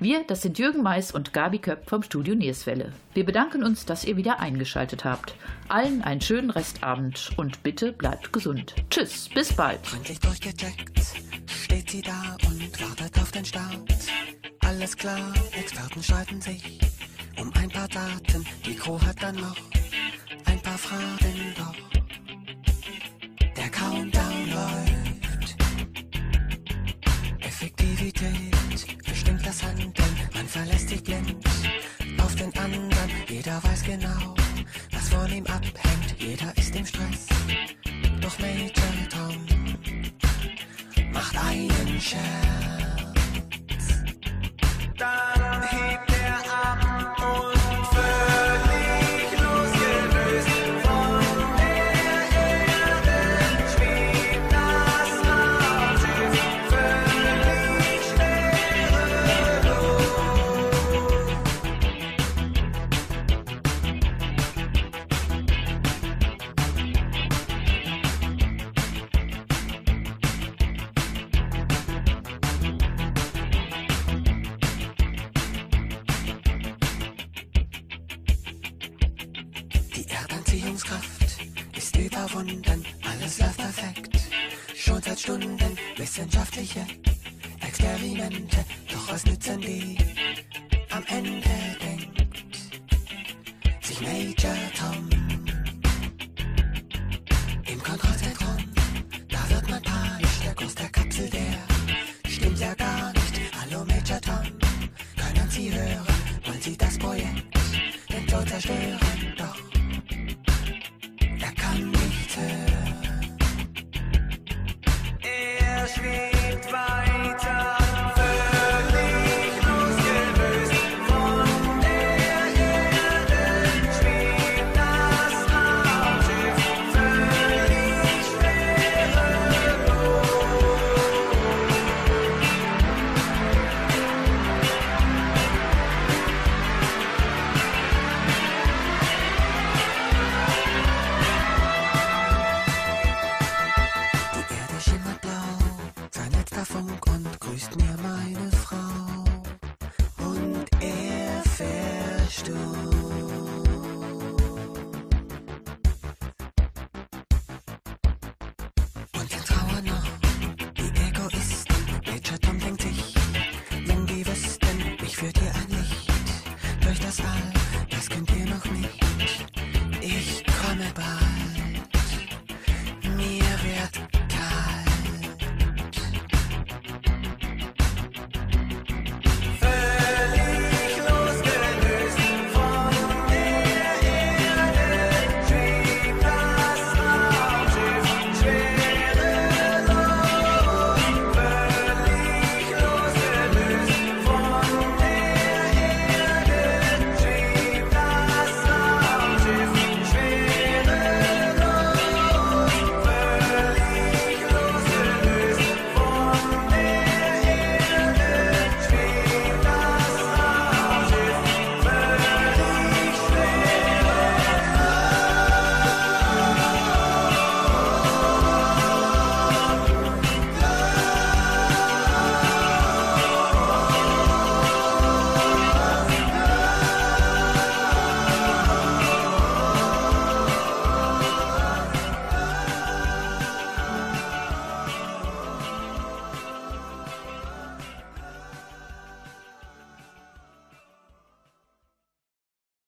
Wir, 0.00 0.24
das 0.24 0.42
sind 0.42 0.58
Jürgen 0.58 0.82
Mais 0.82 1.12
und 1.12 1.32
Gabi 1.32 1.58
Köpp 1.58 1.88
vom 1.88 2.02
Studio 2.02 2.34
Nierswelle. 2.34 2.92
Wir 3.14 3.24
bedanken 3.24 3.64
uns, 3.64 3.84
dass 3.84 4.04
ihr 4.04 4.16
wieder 4.16 4.40
eingeschaltet 4.40 5.04
habt. 5.04 5.34
Allen 5.68 6.02
einen 6.02 6.20
schönen 6.20 6.50
Restabend 6.50 7.30
und 7.36 7.62
bitte 7.62 7.92
bleibt 7.92 8.32
gesund. 8.32 8.74
Tschüss, 8.90 9.28
bis 9.28 9.52
bald. 9.52 9.82
Gründlich 9.82 10.20
durchgecheckt, 10.20 11.00
steht 11.46 11.90
sie 11.90 12.02
da 12.02 12.36
und 12.46 12.80
wartet 12.80 13.18
auf 13.18 13.32
den 13.32 13.44
Start. 13.44 13.76
Alles 14.60 14.96
klar, 14.96 15.32
Experten 15.58 16.02
streiten 16.02 16.40
sich 16.40 16.78
um 17.40 17.52
ein 17.54 17.68
paar 17.68 17.88
Daten. 17.88 18.44
Die 18.66 18.74
Crew 18.74 19.00
hat 19.00 19.22
dann 19.22 19.36
noch 19.36 19.56
ein 20.44 20.60
paar 20.60 20.78
Fragen, 20.78 21.54
doch 21.56 21.87
der 23.88 24.12
Countdown 24.12 24.50
läuft. 24.50 25.56
Effektivität 27.40 29.04
bestimmt 29.06 29.46
das 29.46 29.62
Handeln, 29.62 29.92
man 30.34 30.46
verlässt 30.46 30.88
sich 30.88 31.02
blind 31.02 31.36
auf 32.22 32.34
den 32.34 32.56
anderen. 32.58 33.10
Jeder 33.28 33.62
weiß 33.62 33.82
genau, 33.84 34.34
was 34.92 35.08
von 35.08 35.32
ihm 35.32 35.46
abhängt, 35.46 36.16
jeder 36.18 36.56
ist 36.56 36.74
im 36.74 36.86
Stress. 36.86 37.26
Doch 38.20 38.38
Major 38.38 38.70
Tom 39.10 39.46
macht 41.12 41.36
einen 41.36 42.00
Scherz. 42.00 42.87